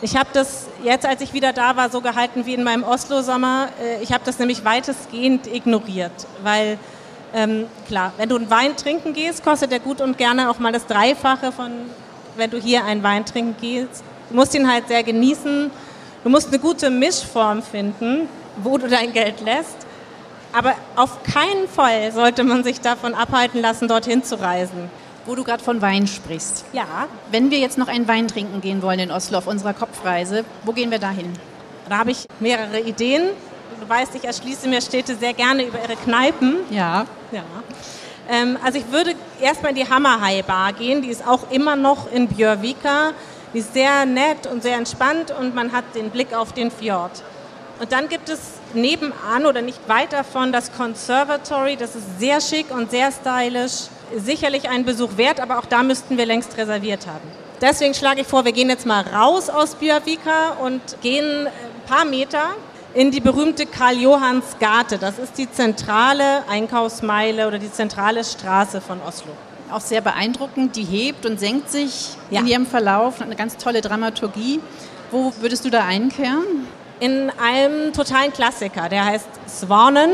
[0.00, 3.68] ich habe das jetzt, als ich wieder da war, so gehalten wie in meinem Oslo-Sommer.
[3.82, 6.12] Äh, ich habe das nämlich weitestgehend ignoriert,
[6.42, 6.78] weil
[7.34, 10.72] ähm, klar, wenn du einen Wein trinken gehst, kostet der gut und gerne auch mal
[10.72, 11.72] das Dreifache von,
[12.36, 14.04] wenn du hier einen Wein trinken gehst.
[14.30, 15.70] Du musst ihn halt sehr genießen.
[16.22, 18.28] Du musst eine gute Mischform finden,
[18.62, 19.76] wo du dein Geld lässt.
[20.52, 24.88] Aber auf keinen Fall sollte man sich davon abhalten lassen, dorthin zu reisen.
[25.26, 26.64] Wo du gerade von Wein sprichst.
[26.72, 27.08] Ja.
[27.30, 30.72] Wenn wir jetzt noch einen Wein trinken gehen wollen in Oslo auf unserer Kopfreise, wo
[30.72, 31.32] gehen wir da hin?
[31.88, 33.30] Da habe ich mehrere Ideen.
[33.80, 36.56] Du weißt, ich erschließe mir Städte sehr gerne über ihre Kneipen.
[36.70, 37.06] Ja.
[37.32, 37.42] Ja.
[38.30, 41.02] Ähm, also ich würde erstmal in die Hammerhai Bar gehen.
[41.02, 43.12] Die ist auch immer noch in Björvika.
[43.54, 47.22] Die ist sehr nett und sehr entspannt und man hat den Blick auf den Fjord.
[47.78, 48.40] Und dann gibt es
[48.72, 51.76] nebenan oder nicht weit davon das Conservatory.
[51.76, 53.88] Das ist sehr schick und sehr stylisch.
[54.16, 57.30] Sicherlich einen Besuch wert, aber auch da müssten wir längst reserviert haben.
[57.60, 62.04] Deswegen schlage ich vor, wir gehen jetzt mal raus aus Björvika und gehen ein paar
[62.04, 62.50] Meter
[62.92, 65.00] in die berühmte Karl-Johanns Gate.
[65.00, 69.32] Das ist die zentrale Einkaufsmeile oder die zentrale Straße von Oslo
[69.74, 70.76] auch sehr beeindruckend.
[70.76, 72.40] Die hebt und senkt sich ja.
[72.40, 73.20] in ihrem Verlauf.
[73.20, 74.60] Eine ganz tolle Dramaturgie.
[75.10, 76.44] Wo würdest du da einkehren?
[77.00, 80.10] In einem totalen Klassiker, der heißt Swanen,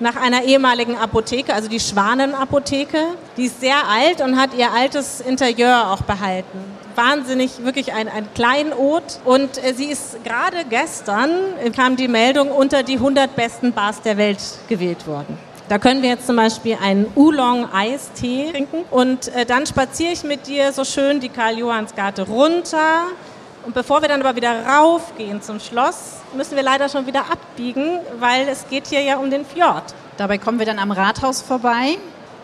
[0.00, 2.98] nach einer ehemaligen Apotheke, also die Schwanenapotheke.
[3.36, 6.58] Die ist sehr alt und hat ihr altes Interieur auch behalten.
[6.96, 9.02] Wahnsinnig, wirklich ein, ein Kleinod.
[9.24, 11.30] Und äh, sie ist gerade gestern,
[11.74, 15.38] kam die Meldung, unter die 100 besten Bars der Welt gewählt worden.
[15.68, 20.46] Da können wir jetzt zum Beispiel einen Oolong-Eistee trinken und äh, dann spaziere ich mit
[20.46, 23.06] dir so schön die Karl-Johanns-Garte runter.
[23.64, 28.00] Und bevor wir dann aber wieder raufgehen zum Schloss, müssen wir leider schon wieder abbiegen,
[28.18, 29.84] weil es geht hier ja um den Fjord.
[30.18, 31.96] Dabei kommen wir dann am Rathaus vorbei.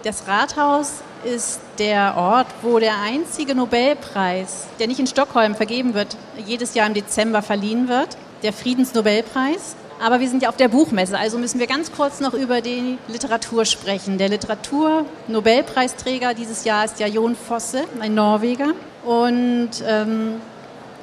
[0.02, 6.16] Das Rathaus ist der Ort, wo der einzige Nobelpreis, der nicht in Stockholm vergeben wird,
[6.46, 9.76] jedes Jahr im Dezember verliehen wird, der Friedensnobelpreis.
[10.00, 12.96] Aber wir sind ja auf der Buchmesse, also müssen wir ganz kurz noch über die
[13.08, 14.16] Literatur sprechen.
[14.16, 18.72] Der Literatur-Nobelpreisträger dieses Jahr ist ja Jon Fosse, ein Norweger.
[19.04, 20.36] Und ähm,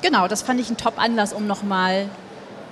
[0.01, 2.09] genau, das fand ich ein Top-Anlass, um nochmal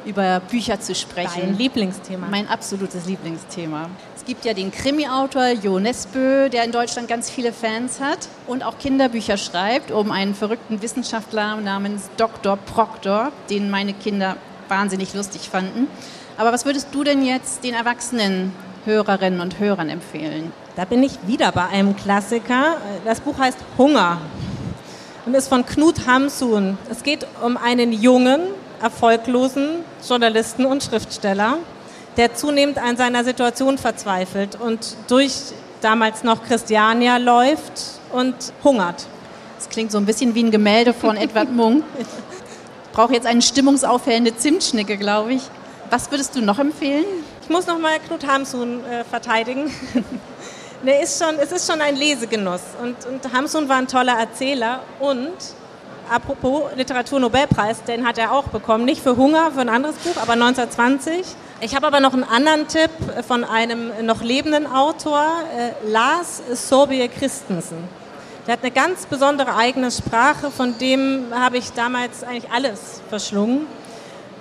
[0.04, 1.42] über Bücher zu sprechen.
[1.42, 2.28] Dein Lieblingsthema.
[2.30, 3.90] Mein absolutes Lieblingsthema.
[4.16, 8.64] Es gibt ja den Krimi-Autor Jo Nesbø, der in Deutschland ganz viele Fans hat und
[8.64, 12.58] auch Kinderbücher schreibt um einen verrückten Wissenschaftler namens Dr.
[12.58, 14.38] Proctor, den meine Kinder
[14.70, 15.88] wahnsinnig lustig fanden.
[16.38, 18.54] Aber was würdest du denn jetzt den erwachsenen
[18.86, 20.52] Hörerinnen und Hörern empfehlen?
[20.76, 22.78] Da bin ich wieder bei einem Klassiker.
[23.06, 24.20] Das Buch heißt Hunger
[25.26, 26.78] und ist von Knut Hamsun.
[26.90, 28.42] Es geht um einen jungen,
[28.82, 31.58] erfolglosen Journalisten und Schriftsteller,
[32.18, 35.34] der zunehmend an seiner Situation verzweifelt und durch
[35.82, 39.06] damals noch Christiania läuft und hungert.
[39.58, 41.84] Das klingt so ein bisschen wie ein Gemälde von Edward Munk.
[42.96, 45.42] brauche jetzt eine stimmungsaufhellende Zimtschnicke, glaube ich.
[45.90, 47.06] Was würdest du noch empfehlen?
[47.42, 49.70] Ich muss noch mal Knut Hamsun äh, verteidigen.
[50.84, 52.62] ne, ist schon, es ist schon ein Lesegenuss.
[52.82, 54.80] Und, und Hamsun war ein toller Erzähler.
[55.00, 55.34] Und
[56.10, 58.86] apropos Literaturnobelpreis, den hat er auch bekommen.
[58.86, 61.26] Nicht für Hunger, für ein anderes Buch, aber 1920.
[61.60, 62.92] Ich habe aber noch einen anderen Tipp
[63.28, 68.05] von einem noch lebenden Autor, äh, Lars Sorbie Christensen.
[68.48, 73.66] Der hat eine ganz besondere eigene Sprache, von dem habe ich damals eigentlich alles verschlungen.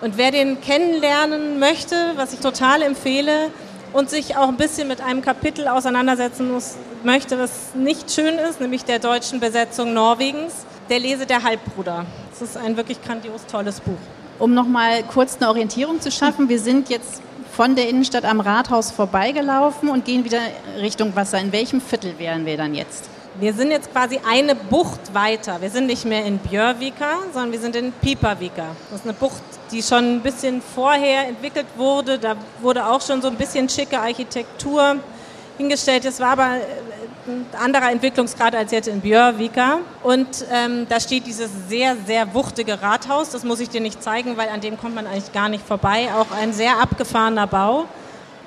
[0.02, 3.50] Und wer den kennenlernen möchte, was ich total empfehle,
[3.94, 8.60] und sich auch ein bisschen mit einem Kapitel auseinandersetzen muss, möchte, was nicht schön ist,
[8.60, 10.52] nämlich der deutschen Besetzung Norwegens,
[10.90, 12.04] der lese Der Halbbruder.
[12.30, 13.96] Das ist ein wirklich grandios tolles Buch.
[14.40, 18.90] Um nochmal kurz eine Orientierung zu schaffen, wir sind jetzt von der Innenstadt am Rathaus
[18.90, 20.40] vorbeigelaufen und gehen wieder
[20.80, 21.38] Richtung Wasser.
[21.38, 23.08] In welchem Viertel wären wir dann jetzt?
[23.40, 25.60] Wir sind jetzt quasi eine Bucht weiter.
[25.60, 28.66] Wir sind nicht mehr in Björvika, sondern wir sind in Pipavika.
[28.90, 29.42] Das ist eine Bucht,
[29.72, 32.16] die schon ein bisschen vorher entwickelt wurde.
[32.16, 34.98] Da wurde auch schon so ein bisschen schicke Architektur
[35.58, 36.04] hingestellt.
[36.04, 39.78] Es war aber äh, ein anderer Entwicklungsgrad als jetzt in Björvika.
[40.04, 43.30] Und ähm, da steht dieses sehr, sehr wuchtige Rathaus.
[43.30, 46.08] Das muss ich dir nicht zeigen, weil an dem kommt man eigentlich gar nicht vorbei.
[46.16, 47.86] Auch ein sehr abgefahrener Bau.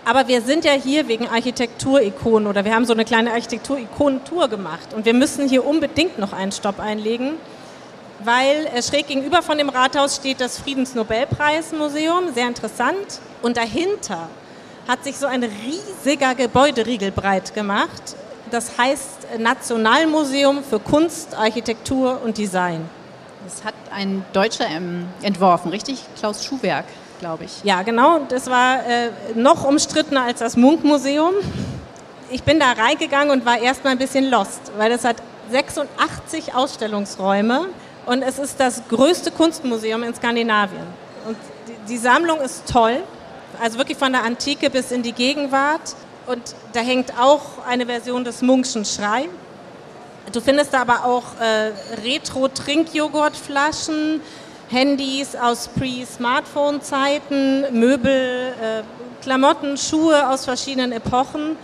[0.08, 4.94] Aber wir sind ja hier wegen Architekturikonen oder wir haben so eine kleine Architekturikonen-Tour gemacht.
[4.96, 7.34] Und wir müssen hier unbedingt noch einen Stopp einlegen,
[8.24, 13.20] weil äh, schräg gegenüber von dem Rathaus steht das Friedensnobelpreismuseum, sehr interessant.
[13.42, 14.30] Und dahinter
[14.88, 18.16] hat sich so ein riesiger Gebäuderiegel breit gemacht.
[18.50, 22.90] Das heißt Nationalmuseum für Kunst, Architektur und Design.
[23.44, 26.02] Das hat ein Deutscher ähm, entworfen, richtig?
[26.18, 26.86] Klaus Schuhwerk
[27.20, 27.64] glaube ich.
[27.64, 28.20] Ja, genau.
[28.30, 31.34] Das war äh, noch umstrittener als das Munkmuseum.
[32.30, 35.18] Ich bin da reingegangen und war erstmal ein bisschen lost, weil es hat
[35.52, 37.68] 86 Ausstellungsräume
[38.06, 40.84] und es ist das größte Kunstmuseum in Skandinavien.
[41.28, 43.02] Und die, die Sammlung ist toll,
[43.62, 45.96] also wirklich von der Antike bis in die Gegenwart.
[46.26, 46.42] Und
[46.74, 49.30] da hängt auch eine Version des Munkschen Schrei.
[50.34, 51.72] Du findest da aber auch äh,
[52.04, 54.20] Retro-Trinkjoghurtflaschen,
[54.70, 58.84] Handys aus Pre-Smartphone-Zeiten, Möbel, äh,
[59.22, 61.56] Klamotten, Schuhe aus verschiedenen Epochen.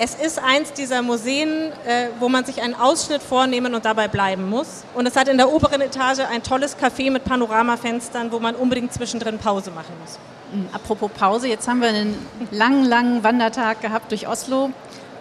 [0.00, 4.48] Es ist eins dieser Museen, äh, wo man sich einen Ausschnitt vornehmen und dabei bleiben
[4.48, 4.84] muss.
[4.94, 8.92] Und es hat in der oberen Etage ein tolles Café mit Panoramafenstern, wo man unbedingt
[8.92, 10.18] zwischendrin Pause machen muss.
[10.52, 12.14] Hm, apropos Pause, jetzt haben wir einen
[12.52, 14.70] langen, langen Wandertag gehabt durch Oslo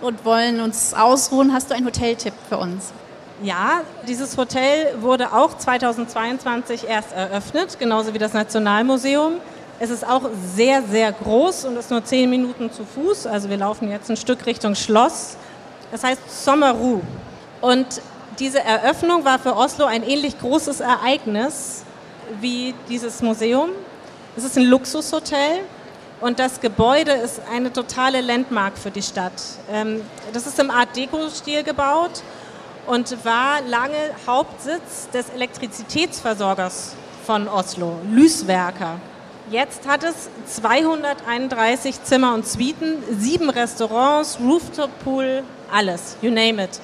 [0.01, 1.53] und wollen uns ausruhen.
[1.53, 2.93] Hast du einen Hoteltipp für uns?
[3.43, 9.33] Ja, dieses Hotel wurde auch 2022 erst eröffnet, genauso wie das Nationalmuseum.
[9.79, 10.23] Es ist auch
[10.55, 13.27] sehr, sehr groß und ist nur zehn Minuten zu Fuß.
[13.27, 15.37] Also wir laufen jetzt ein Stück Richtung Schloss.
[15.91, 17.01] Das heißt Sommerruh.
[17.61, 18.01] Und
[18.39, 21.83] diese Eröffnung war für Oslo ein ähnlich großes Ereignis
[22.41, 23.69] wie dieses Museum.
[24.35, 25.59] Es ist ein Luxushotel
[26.21, 29.33] und das Gebäude ist eine totale Landmark für die Stadt.
[29.71, 30.01] Ähm,
[30.33, 32.23] das ist im Art Deco-Stil gebaut
[32.87, 36.95] und war lange Hauptsitz des Elektrizitätsversorgers
[37.25, 38.99] von Oslo, Lyswerker.
[39.51, 46.79] Jetzt hat es 231 Zimmer und Suiten, sieben Restaurants, Rooftop-Pool, alles, you name it.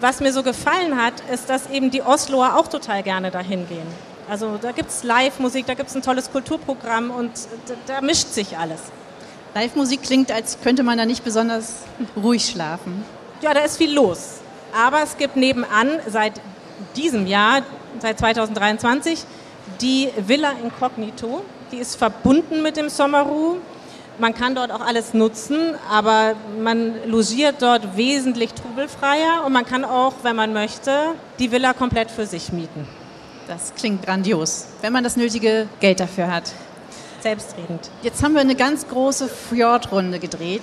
[0.00, 3.86] Was mir so gefallen hat, ist, dass eben die Osloer auch total gerne dahin gehen.
[4.28, 7.32] Also da gibt es Live-Musik, da gibt es ein tolles Kulturprogramm und
[7.66, 8.80] da, da mischt sich alles.
[9.54, 11.74] Live-Musik klingt, als könnte man da nicht besonders
[12.16, 13.04] ruhig schlafen.
[13.40, 14.39] Ja, da ist viel los.
[14.74, 16.40] Aber es gibt nebenan seit
[16.96, 17.62] diesem Jahr,
[18.00, 19.24] seit 2023,
[19.80, 21.42] die Villa Incognito.
[21.72, 23.56] Die ist verbunden mit dem Sommerruh.
[24.18, 29.84] Man kann dort auch alles nutzen, aber man logiert dort wesentlich trubelfreier und man kann
[29.84, 32.86] auch, wenn man möchte, die Villa komplett für sich mieten.
[33.48, 36.52] Das klingt grandios, wenn man das nötige Geld dafür hat.
[37.20, 37.90] Selbstredend.
[38.02, 40.62] Jetzt haben wir eine ganz große Fjordrunde gedreht.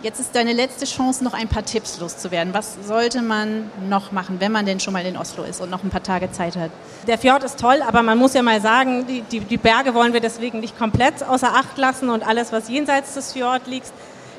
[0.00, 2.54] Jetzt ist deine letzte Chance, noch ein paar Tipps loszuwerden.
[2.54, 5.82] Was sollte man noch machen, wenn man denn schon mal in Oslo ist und noch
[5.82, 6.70] ein paar Tage Zeit hat?
[7.08, 10.12] Der Fjord ist toll, aber man muss ja mal sagen, die, die, die Berge wollen
[10.12, 13.90] wir deswegen nicht komplett außer Acht lassen und alles, was jenseits des Fjord liegt.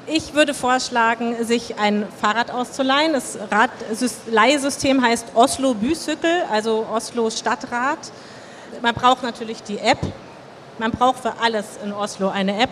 [0.08, 3.12] Ich würde vorschlagen, sich ein Fahrrad auszuleihen.
[3.12, 3.72] Das Rad
[4.32, 8.00] Leihsystem heißt Oslo Büsückel, also Oslo Stadtrat.
[8.82, 10.00] Man braucht natürlich die App.
[10.78, 12.70] Man braucht für alles in Oslo eine App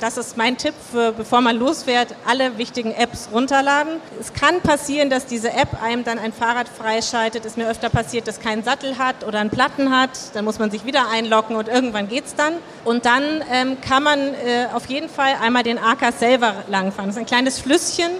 [0.00, 3.94] das ist mein Tipp, für, bevor man losfährt, alle wichtigen Apps runterladen.
[4.20, 7.44] Es kann passieren, dass diese App einem dann ein Fahrrad freischaltet.
[7.44, 10.10] Ist mir öfter passiert, dass keinen Sattel hat oder einen Platten hat.
[10.34, 12.54] Dann muss man sich wieder einloggen und irgendwann geht es dann.
[12.84, 17.08] Und dann ähm, kann man äh, auf jeden Fall einmal den Aker selber langfahren.
[17.08, 18.10] Das ist ein kleines Flüsschen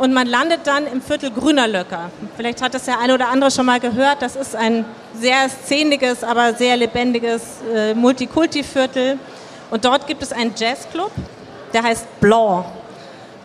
[0.00, 2.10] und man landet dann im Viertel Grüner Löcker.
[2.34, 4.22] Vielleicht hat das der eine oder andere schon mal gehört.
[4.22, 7.42] Das ist ein sehr szeniges, aber sehr lebendiges
[7.74, 9.18] äh, Multikulti-Viertel.
[9.70, 11.12] Und dort gibt es einen Jazzclub,
[11.72, 12.66] der heißt Blanc.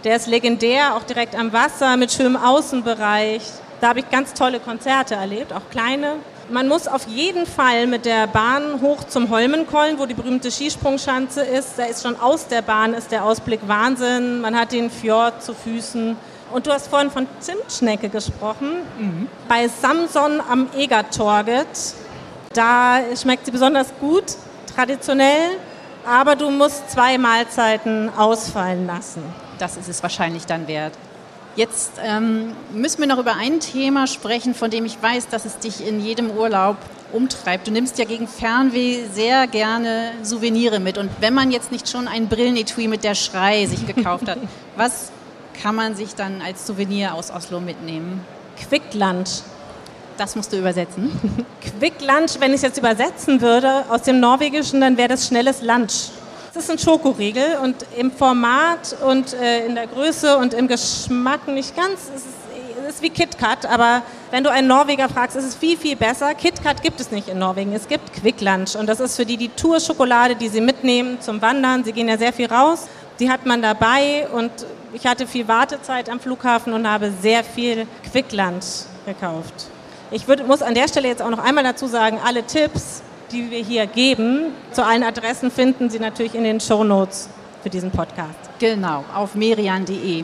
[0.04, 3.42] Der ist legendär, auch direkt am Wasser mit schönem Außenbereich.
[3.82, 6.14] Da habe ich ganz tolle Konzerte erlebt, auch kleine.
[6.50, 11.42] Man muss auf jeden Fall mit der Bahn hoch zum Holmenkollen, wo die berühmte Skisprungschanze
[11.42, 11.78] ist.
[11.78, 14.42] Da ist schon aus der Bahn ist der Ausblick Wahnsinn.
[14.42, 16.16] Man hat den Fjord zu Füßen.
[16.52, 18.84] Und du hast vorhin von Zimtschnecke gesprochen.
[19.00, 19.28] Mhm.
[19.48, 21.68] Bei Samson am Egertorget,
[22.54, 24.26] da schmeckt sie besonders gut
[24.76, 25.58] traditionell,
[26.06, 29.24] aber du musst zwei Mahlzeiten ausfallen lassen.
[29.60, 30.94] Das ist es wahrscheinlich dann wert.
[31.56, 35.58] Jetzt ähm, müssen wir noch über ein Thema sprechen, von dem ich weiß, dass es
[35.58, 36.76] dich in jedem Urlaub
[37.14, 37.68] umtreibt.
[37.68, 40.98] Du nimmst ja gegen Fernweh sehr gerne Souvenire mit.
[40.98, 44.38] Und wenn man jetzt nicht schon ein Brillenetui mit der Schrei sich gekauft hat,
[44.76, 45.12] was
[45.62, 48.26] kann man sich dann als Souvenir aus Oslo mitnehmen?
[48.68, 49.42] Quick Lunch.
[50.18, 51.12] Das musst du übersetzen.
[51.80, 55.62] Quick Lunch, wenn ich es jetzt übersetzen würde aus dem Norwegischen, dann wäre das schnelles
[55.62, 56.12] Lunch.
[56.54, 61.50] Das ist ein Schokoriegel und im Format und äh, in der Größe und im Geschmack
[61.50, 62.04] nicht ganz.
[62.16, 62.28] Es ist,
[62.82, 66.34] es ist wie KitKat, aber wenn du einen Norweger fragst, ist es viel, viel besser.
[66.34, 69.36] KitKat gibt es nicht in Norwegen, es gibt Quick Lunch und das ist für die
[69.36, 71.84] die Tour-Schokolade, die sie mitnehmen zum Wandern.
[71.84, 72.88] Sie gehen ja sehr viel raus.
[73.20, 74.52] Die hat man dabei und
[74.94, 79.75] ich hatte viel Wartezeit am Flughafen und habe sehr viel Quick Lunch gekauft.
[80.16, 83.02] Ich würd, muss an der Stelle jetzt auch noch einmal dazu sagen, alle Tipps,
[83.34, 87.28] die wir hier geben, zu allen Adressen finden Sie natürlich in den Show Notes
[87.62, 88.40] für diesen Podcast.
[88.60, 90.24] Genau, auf merian.de.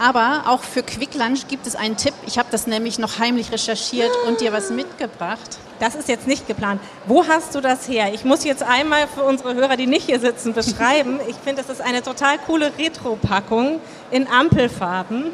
[0.00, 2.14] Aber auch für Quick Lunch gibt es einen Tipp.
[2.24, 5.58] Ich habe das nämlich noch heimlich recherchiert und dir was mitgebracht.
[5.80, 6.80] Das ist jetzt nicht geplant.
[7.08, 8.14] Wo hast du das her?
[8.14, 11.18] Ich muss jetzt einmal für unsere Hörer, die nicht hier sitzen, beschreiben.
[11.26, 13.80] Ich finde, das ist eine total coole Retro-Packung
[14.12, 15.32] in Ampelfarben.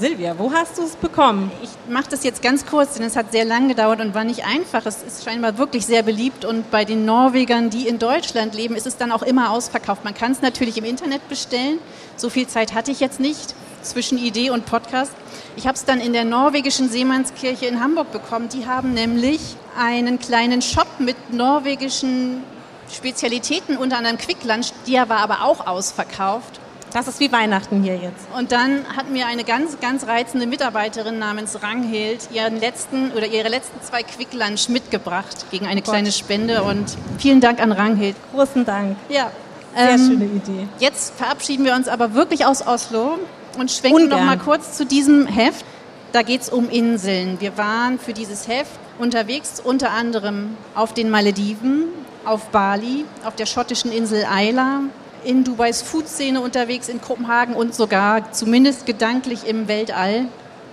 [0.00, 1.52] Silvia, wo hast du es bekommen?
[1.62, 4.46] Ich mache das jetzt ganz kurz, denn es hat sehr lang gedauert und war nicht
[4.46, 4.86] einfach.
[4.86, 8.86] Es ist scheinbar wirklich sehr beliebt und bei den Norwegern, die in Deutschland leben, ist
[8.86, 10.02] es dann auch immer ausverkauft.
[10.02, 11.80] Man kann es natürlich im Internet bestellen.
[12.16, 15.12] So viel Zeit hatte ich jetzt nicht zwischen Idee und Podcast.
[15.56, 18.48] Ich habe es dann in der norwegischen Seemannskirche in Hamburg bekommen.
[18.48, 19.40] Die haben nämlich
[19.78, 22.42] einen kleinen Shop mit norwegischen
[22.90, 24.72] Spezialitäten, unter anderem Quick Lunch.
[24.86, 26.59] Der war aber auch ausverkauft.
[26.92, 28.26] Das ist wie Weihnachten hier jetzt.
[28.36, 33.48] Und dann hat mir eine ganz, ganz reizende Mitarbeiterin namens Ranghild ihren letzten oder ihre
[33.48, 36.62] letzten zwei Quick Lunch mitgebracht gegen eine oh kleine Spende.
[36.62, 38.16] Und vielen Dank an Ranghild.
[38.34, 38.96] Großen Dank.
[39.08, 39.30] Ja.
[39.76, 40.68] Sehr ähm, schöne Idee.
[40.80, 43.18] Jetzt verabschieden wir uns aber wirklich aus Oslo
[43.56, 44.18] und schwenken Ungern.
[44.18, 45.64] noch mal kurz zu diesem Heft.
[46.12, 47.40] Da geht es um Inseln.
[47.40, 51.84] Wir waren für dieses Heft unterwegs, unter anderem auf den Malediven,
[52.24, 54.80] auf Bali, auf der schottischen Insel Isla,
[55.24, 60.26] in Dubais Food-Szene unterwegs, in Kopenhagen und sogar zumindest gedanklich im Weltall.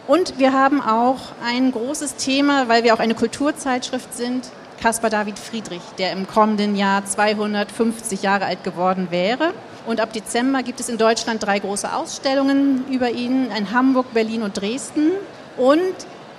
[0.07, 4.49] Und wir haben auch ein großes Thema, weil wir auch eine Kulturzeitschrift sind,
[4.81, 9.53] Caspar David Friedrich, der im kommenden Jahr 250 Jahre alt geworden wäre.
[9.85, 14.43] Und ab Dezember gibt es in Deutschland drei große Ausstellungen über ihn, in Hamburg, Berlin
[14.43, 15.11] und Dresden.
[15.57, 15.81] Und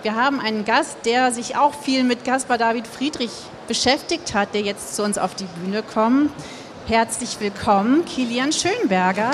[0.02, 3.32] wir haben einen Gast, der sich auch viel mit Caspar David Friedrich
[3.66, 6.30] beschäftigt hat, der jetzt zu uns auf die Bühne kommt.
[6.88, 9.32] Herzlich willkommen, Kilian Schönberger.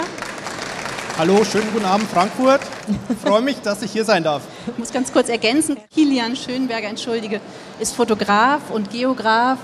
[1.16, 2.60] Hallo, schönen guten Abend, Frankfurt.
[3.08, 4.42] Ich freue mich, dass ich hier sein darf.
[4.66, 7.40] Ich muss ganz kurz ergänzen, Kilian Schönberger, entschuldige,
[7.78, 9.58] ist Fotograf und Geograf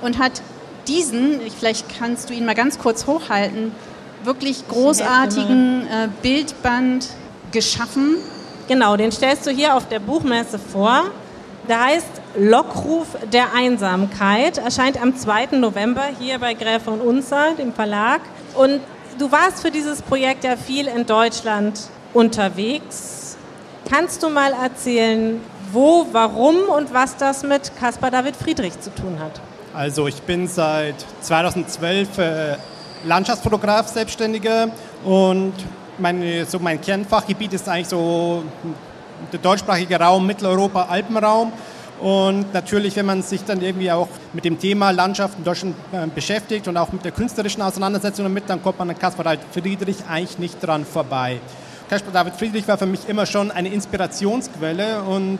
[0.00, 0.42] und hat
[0.86, 3.72] diesen, vielleicht kannst du ihn mal ganz kurz hochhalten,
[4.22, 7.08] wirklich großartigen äh, Bildband
[7.50, 8.14] geschaffen.
[8.68, 11.10] Genau, den stellst du hier auf der Buchmesse vor.
[11.68, 15.56] Der heißt Lockruf der Einsamkeit, erscheint am 2.
[15.56, 18.20] November hier bei Gräfe und Unzer, dem Verlag.
[18.54, 18.80] Und
[19.18, 21.80] du warst für dieses Projekt ja viel in Deutschland
[22.12, 23.38] unterwegs.
[23.90, 25.40] Kannst du mal erzählen,
[25.72, 29.40] wo, warum und was das mit Caspar David Friedrich zu tun hat?
[29.72, 32.56] Also ich bin seit 2012 äh,
[33.04, 34.68] Landschaftsfotograf, Selbstständiger
[35.02, 35.54] und
[35.98, 38.44] meine, so mein Kernfachgebiet ist eigentlich so
[39.32, 41.52] der deutschsprachige Raum, Mitteleuropa, Alpenraum.
[42.00, 46.06] Und natürlich, wenn man sich dann irgendwie auch mit dem Thema Landschaft in Deutschland äh,
[46.06, 49.96] beschäftigt und auch mit der künstlerischen Auseinandersetzung damit, dann kommt man an Caspar David Friedrich
[50.08, 51.40] eigentlich nicht dran vorbei.
[51.88, 55.38] Caspar David Friedrich war für mich immer schon eine Inspirationsquelle und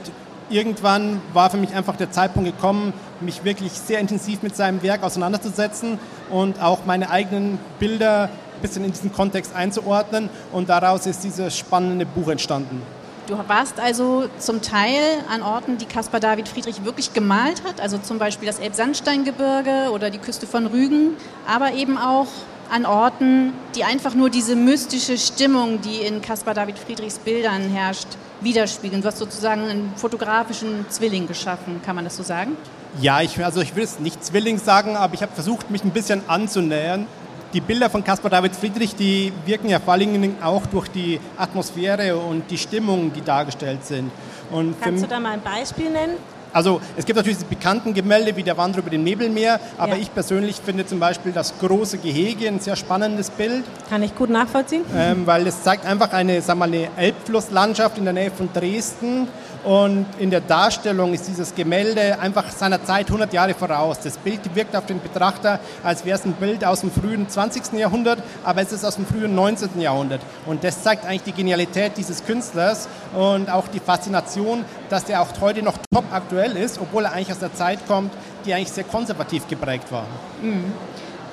[0.51, 5.03] irgendwann war für mich einfach der Zeitpunkt gekommen, mich wirklich sehr intensiv mit seinem Werk
[5.03, 5.99] auseinanderzusetzen
[6.31, 10.29] und auch meine eigenen Bilder ein bisschen in diesen Kontext einzuordnen.
[10.53, 12.83] Und daraus ist dieses spannende Buch entstanden.
[13.27, 17.97] Du warst also zum Teil an Orten, die Caspar David Friedrich wirklich gemalt hat, also
[17.97, 22.27] zum Beispiel das Elbsandsteingebirge oder die Küste von Rügen, aber eben auch
[22.71, 28.09] an Orten, die einfach nur diese mystische Stimmung, die in Caspar David Friedrichs Bildern herrscht,
[28.43, 29.01] widerspiegeln.
[29.01, 32.59] Du hast sozusagen einen fotografischen Zwilling geschaffen, kann man das so sagen?
[33.01, 35.93] Ja, ich, also ich will es nicht Zwilling sagen, aber ich habe versucht, mich ein
[35.93, 37.07] bisschen anzunähern
[37.55, 41.21] die Bilder von Caspar David Friedrich, die wirken ja vor allen Dingen auch durch die
[41.39, 44.11] Atmosphäre und die Stimmung, die dargestellt sind.
[44.51, 46.17] Und Kannst du da mal ein Beispiel nennen?
[46.53, 50.03] Also es gibt natürlich die bekannten Gemälde wie der Wanderer über dem Nebelmeer, aber ja.
[50.03, 53.65] ich persönlich finde zum Beispiel das große Gehege ein sehr spannendes Bild.
[53.91, 54.85] Kann ich gut nachvollziehen.
[54.97, 58.49] Ähm, weil es zeigt einfach eine, sagen wir mal, eine Elbflusslandschaft in der Nähe von
[58.53, 59.27] Dresden
[59.65, 63.99] Und in der Darstellung ist dieses Gemälde einfach seiner Zeit 100 Jahre voraus.
[63.99, 67.73] Das Bild wirkt auf den Betrachter, als wäre es ein Bild aus dem frühen 20.
[67.73, 69.81] Jahrhundert, aber es ist aus dem frühen 19.
[69.81, 70.21] Jahrhundert.
[70.45, 75.29] Und das zeigt eigentlich die Genialität dieses Künstlers und auch die Faszination, dass der auch
[75.41, 78.13] heute noch top aktuell ist, obwohl er eigentlich aus der Zeit kommt,
[78.45, 80.05] die eigentlich sehr konservativ geprägt war.
[80.43, 80.73] Mhm.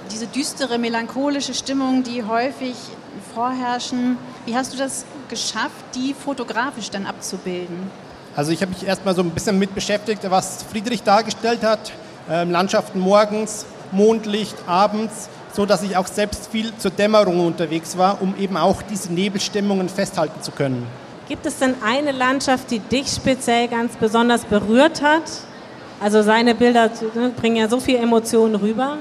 [0.10, 2.76] Diese düstere, melancholische Stimmung, die häufig
[3.34, 7.92] vorherrschen, wie hast du das geschafft, die fotografisch dann abzubilden?
[8.36, 11.92] Also ich habe mich erstmal so ein bisschen mit beschäftigt, was Friedrich dargestellt hat.
[12.30, 18.22] Ähm, Landschaften morgens, Mondlicht abends, so dass ich auch selbst viel zur Dämmerung unterwegs war,
[18.22, 20.88] um eben auch diese Nebelstimmungen festhalten zu können.
[21.28, 25.24] Gibt es denn eine Landschaft, die dich speziell ganz besonders berührt hat?
[26.02, 28.98] Also seine Bilder ne, bringen ja so viel Emotionen rüber.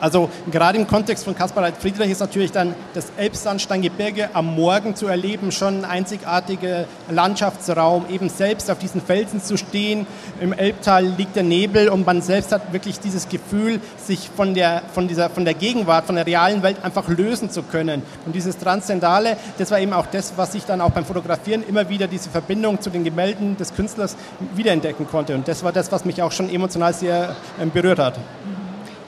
[0.00, 5.06] Also gerade im Kontext von Caspar Friedrich ist natürlich dann das Elbsandsteingebirge am Morgen zu
[5.06, 10.06] erleben schon ein einzigartiger Landschaftsraum, eben selbst auf diesen Felsen zu stehen.
[10.40, 14.82] Im Elbtal liegt der Nebel und man selbst hat wirklich dieses Gefühl, sich von der,
[14.92, 18.02] von dieser, von der Gegenwart, von der realen Welt einfach lösen zu können.
[18.26, 21.88] Und dieses Transzendale, das war eben auch das, was ich dann auch beim Fotografieren immer
[21.88, 24.16] wieder diese Verbindung zu den Gemälden des Künstlers
[24.54, 25.34] wiederentdecken konnte.
[25.34, 28.18] Und das war das, was mich auch schon emotional sehr ähm, berührt hat.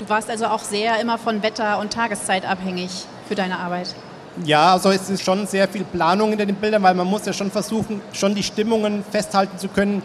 [0.06, 2.90] Du warst also auch sehr immer von Wetter und Tageszeit abhängig
[3.26, 3.92] für deine Arbeit.
[4.44, 7.32] Ja, also es ist schon sehr viel Planung in den Bildern, weil man muss ja
[7.32, 10.02] schon versuchen, schon die Stimmungen festhalten zu können,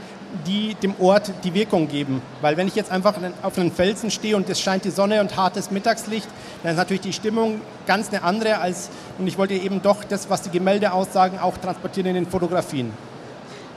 [0.48, 2.24] die dem Ort die Wirkung geben.
[2.42, 5.38] Weil wenn ich jetzt einfach auf einem Felsen stehe und es scheint die Sonne und
[5.38, 6.28] hartes Mittagslicht,
[6.64, 8.90] dann ist natürlich die Stimmung ganz eine andere als,
[9.20, 12.92] und ich wollte eben doch das, was die Gemälde aussagen, auch transportieren in den Fotografien.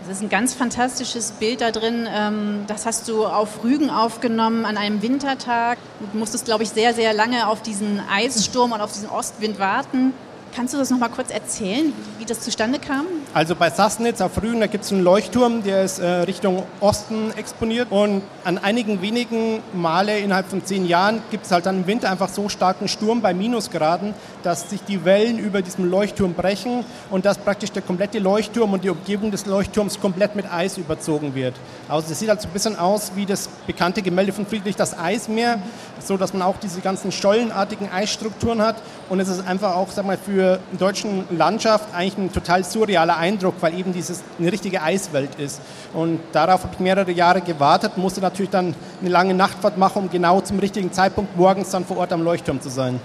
[0.06, 2.06] Das ist ein ganz fantastisches Bild da drin.
[2.14, 5.78] Ähm, das hast du auf Rügen aufgenommen an einem Wintertag.
[6.12, 10.12] Du musstest, glaube ich, sehr, sehr lange auf diesen Eissturm und auf diesen Ostwind warten.
[10.54, 13.06] Kannst du das noch mal kurz erzählen, wie das zustande kam?
[13.32, 17.32] Also bei Sassnitz auf Rügen, da gibt es einen Leuchtturm, der ist äh, Richtung Osten
[17.36, 17.90] exponiert.
[17.90, 22.08] Und an einigen wenigen Male innerhalb von zehn Jahren gibt es halt dann im Winter
[22.08, 27.24] einfach so starken Sturm bei Minusgraden, dass sich die Wellen über diesem Leuchtturm brechen und
[27.24, 31.54] dass praktisch der komplette Leuchtturm und die Umgebung des Leuchtturms komplett mit Eis überzogen wird.
[31.88, 34.96] Also das sieht halt so ein bisschen aus wie das bekannte Gemälde von Friedrich, das
[34.96, 35.58] Eismeer,
[35.98, 38.76] so dass man auch diese ganzen schollenartigen Eisstrukturen hat.
[39.08, 42.64] Und es ist einfach auch, sag mal, für für die deutschen Landschaft eigentlich ein total
[42.64, 45.60] surrealer Eindruck, weil eben dieses eine richtige Eiswelt ist.
[45.94, 50.10] Und darauf habe ich mehrere Jahre gewartet, musste natürlich dann eine lange Nachtfahrt machen, um
[50.10, 53.00] genau zum richtigen Zeitpunkt morgens dann vor Ort am Leuchtturm zu sein.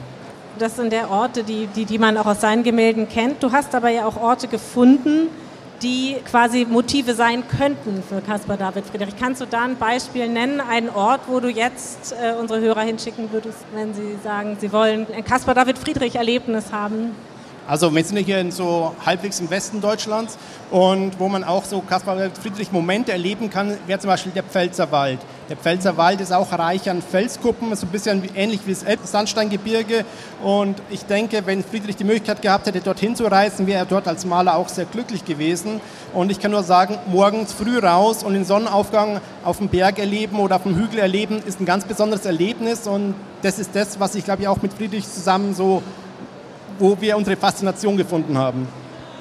[0.57, 3.41] Das sind der Orte, die, die, die man auch aus seinen Gemälden kennt.
[3.41, 5.29] Du hast aber ja auch Orte gefunden,
[5.81, 9.15] die quasi Motive sein könnten für Caspar David Friedrich.
[9.17, 13.31] Kannst du da ein Beispiel nennen, einen Ort, wo du jetzt äh, unsere Hörer hinschicken
[13.31, 17.15] würdest, wenn sie sagen, sie wollen ein Caspar David Friedrich Erlebnis haben?
[17.70, 20.39] Also wir sind hier in so halbwegs im Westen Deutschlands
[20.72, 25.20] und wo man auch so Caspar Friedrich Momente erleben kann, wäre zum Beispiel der Pfälzerwald.
[25.49, 30.03] Der Pfälzerwald ist auch reich an Felskuppen, so ein bisschen ähnlich wie das Sandsteingebirge.
[30.43, 34.07] Und ich denke, wenn Friedrich die Möglichkeit gehabt hätte, dorthin zu reisen, wäre er dort
[34.07, 35.80] als Maler auch sehr glücklich gewesen.
[36.11, 40.39] Und ich kann nur sagen, morgens früh raus und den Sonnenaufgang auf dem Berg erleben
[40.39, 42.88] oder auf dem Hügel erleben, ist ein ganz besonderes Erlebnis.
[42.88, 43.13] Und
[43.43, 45.84] das ist das, was ich glaube ich auch mit Friedrich zusammen so
[46.80, 48.67] wo wir unsere Faszination gefunden haben.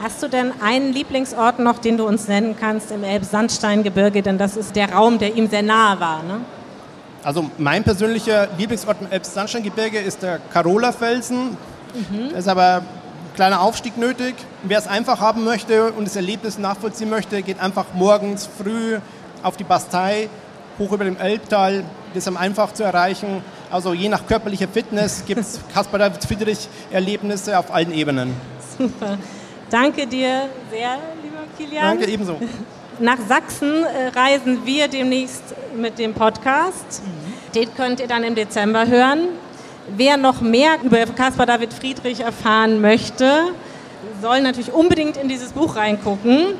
[0.01, 4.23] Hast du denn einen Lieblingsort noch, den du uns nennen kannst im Elbsandsteingebirge?
[4.23, 6.23] Denn das ist der Raum, der ihm sehr nahe war.
[6.23, 6.41] Ne?
[7.25, 11.57] Also mein persönlicher Lieblingsort im Elbsandsteingebirge ist der Carola-Felsen.
[11.95, 12.31] Mhm.
[12.31, 14.37] Da ist aber ein kleiner Aufstieg nötig.
[14.63, 18.99] Wer es einfach haben möchte und das Erlebnis nachvollziehen möchte, geht einfach morgens früh
[19.43, 20.29] auf die Bastei,
[20.79, 21.83] hoch über dem Elbtal.
[22.15, 23.43] Das ist am einfach zu erreichen.
[23.71, 28.35] Also je nach körperlicher Fitness gibt es Kaspar David Friedrich Erlebnisse auf allen Ebenen.
[28.79, 29.19] Super.
[29.71, 31.85] Danke dir sehr, lieber Kilian.
[31.85, 32.41] Danke ebenso.
[32.99, 35.43] Nach Sachsen äh, reisen wir demnächst
[35.77, 37.03] mit dem Podcast.
[37.05, 37.53] Mhm.
[37.53, 39.29] Den könnt ihr dann im Dezember hören.
[39.97, 43.53] Wer noch mehr über Caspar David Friedrich erfahren möchte,
[44.23, 46.55] soll natürlich unbedingt in dieses Buch reingucken.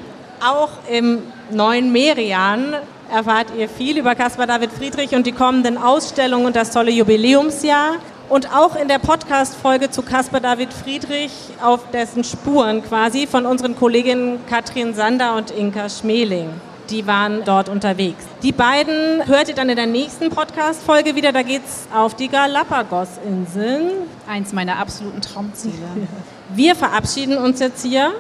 [0.47, 2.75] Auch im neuen Merian
[3.11, 7.97] erfahrt ihr viel über Caspar David Friedrich und die kommenden Ausstellungen und das tolle Jubiläumsjahr.
[8.29, 11.33] Und auch in der Podcast-Folge zu Caspar David Friedrich
[11.63, 16.51] auf dessen Spuren quasi von unseren Kolleginnen Katrin Sander und Inka Schmeling.
[16.91, 18.25] Die waren dort unterwegs.
[18.43, 21.33] Die beiden hört ihr dann in der nächsten Podcast-Folge wieder.
[21.33, 23.91] Da geht es auf die Galapagos-Inseln.
[24.27, 25.75] Eins meiner absoluten Traumziele.
[26.55, 28.13] Wir verabschieden uns jetzt hier.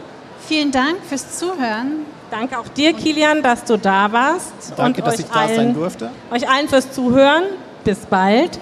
[0.46, 2.06] Vielen Dank fürs Zuhören.
[2.30, 4.74] Danke auch dir, Kilian, dass du da warst.
[4.76, 6.10] Danke, dass ich da allen, sein durfte.
[6.30, 7.42] Euch allen fürs Zuhören.
[7.84, 8.58] Bis bald.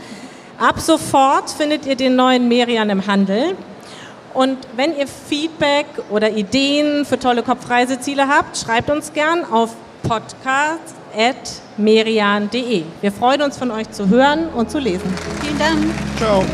[0.58, 3.56] Ab sofort findet ihr den neuen Merian im Handel.
[4.34, 12.84] Und wenn ihr Feedback oder Ideen für tolle Kopfreiseziele habt, schreibt uns gern auf podcast.merian.de.
[13.00, 15.12] Wir freuen uns von euch zu hören und zu lesen.
[15.40, 15.78] Vielen Dank.
[16.18, 16.44] Ciao.